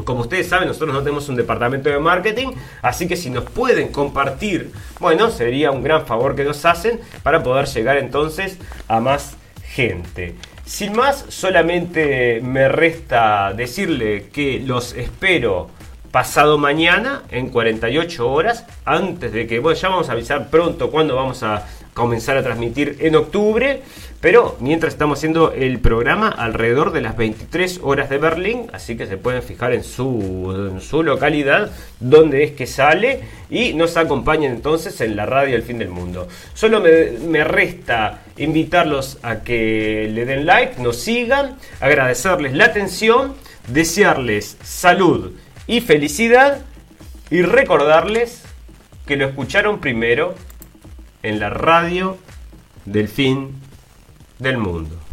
[0.03, 2.49] Como ustedes saben, nosotros no tenemos un departamento de marketing,
[2.83, 7.41] así que si nos pueden compartir, bueno, sería un gran favor que nos hacen para
[7.41, 9.37] poder llegar entonces a más
[9.75, 10.35] gente.
[10.65, 15.69] Sin más, solamente me resta decirle que los espero
[16.15, 21.13] pasado mañana en 48 horas antes de que, bueno, ya vamos a avisar pronto cuando
[21.13, 23.81] vamos a comenzar a transmitir en octubre,
[24.21, 29.07] pero mientras estamos haciendo el programa alrededor de las 23 horas de Berlín, así que
[29.07, 35.17] se pueden fijar en su, localidad donde es que sale y nos acompañen entonces en
[35.17, 36.29] la radio El Fin del Mundo.
[36.53, 43.35] Solo me, me resta invitarlos a que le den like, nos sigan, agradecerles la atención,
[43.67, 45.33] desearles salud
[45.67, 46.61] y felicidad
[47.29, 48.43] y recordarles
[49.05, 50.35] que lo escucharon primero
[51.23, 52.17] en la radio
[52.85, 53.55] del fin
[54.39, 55.04] del mundo.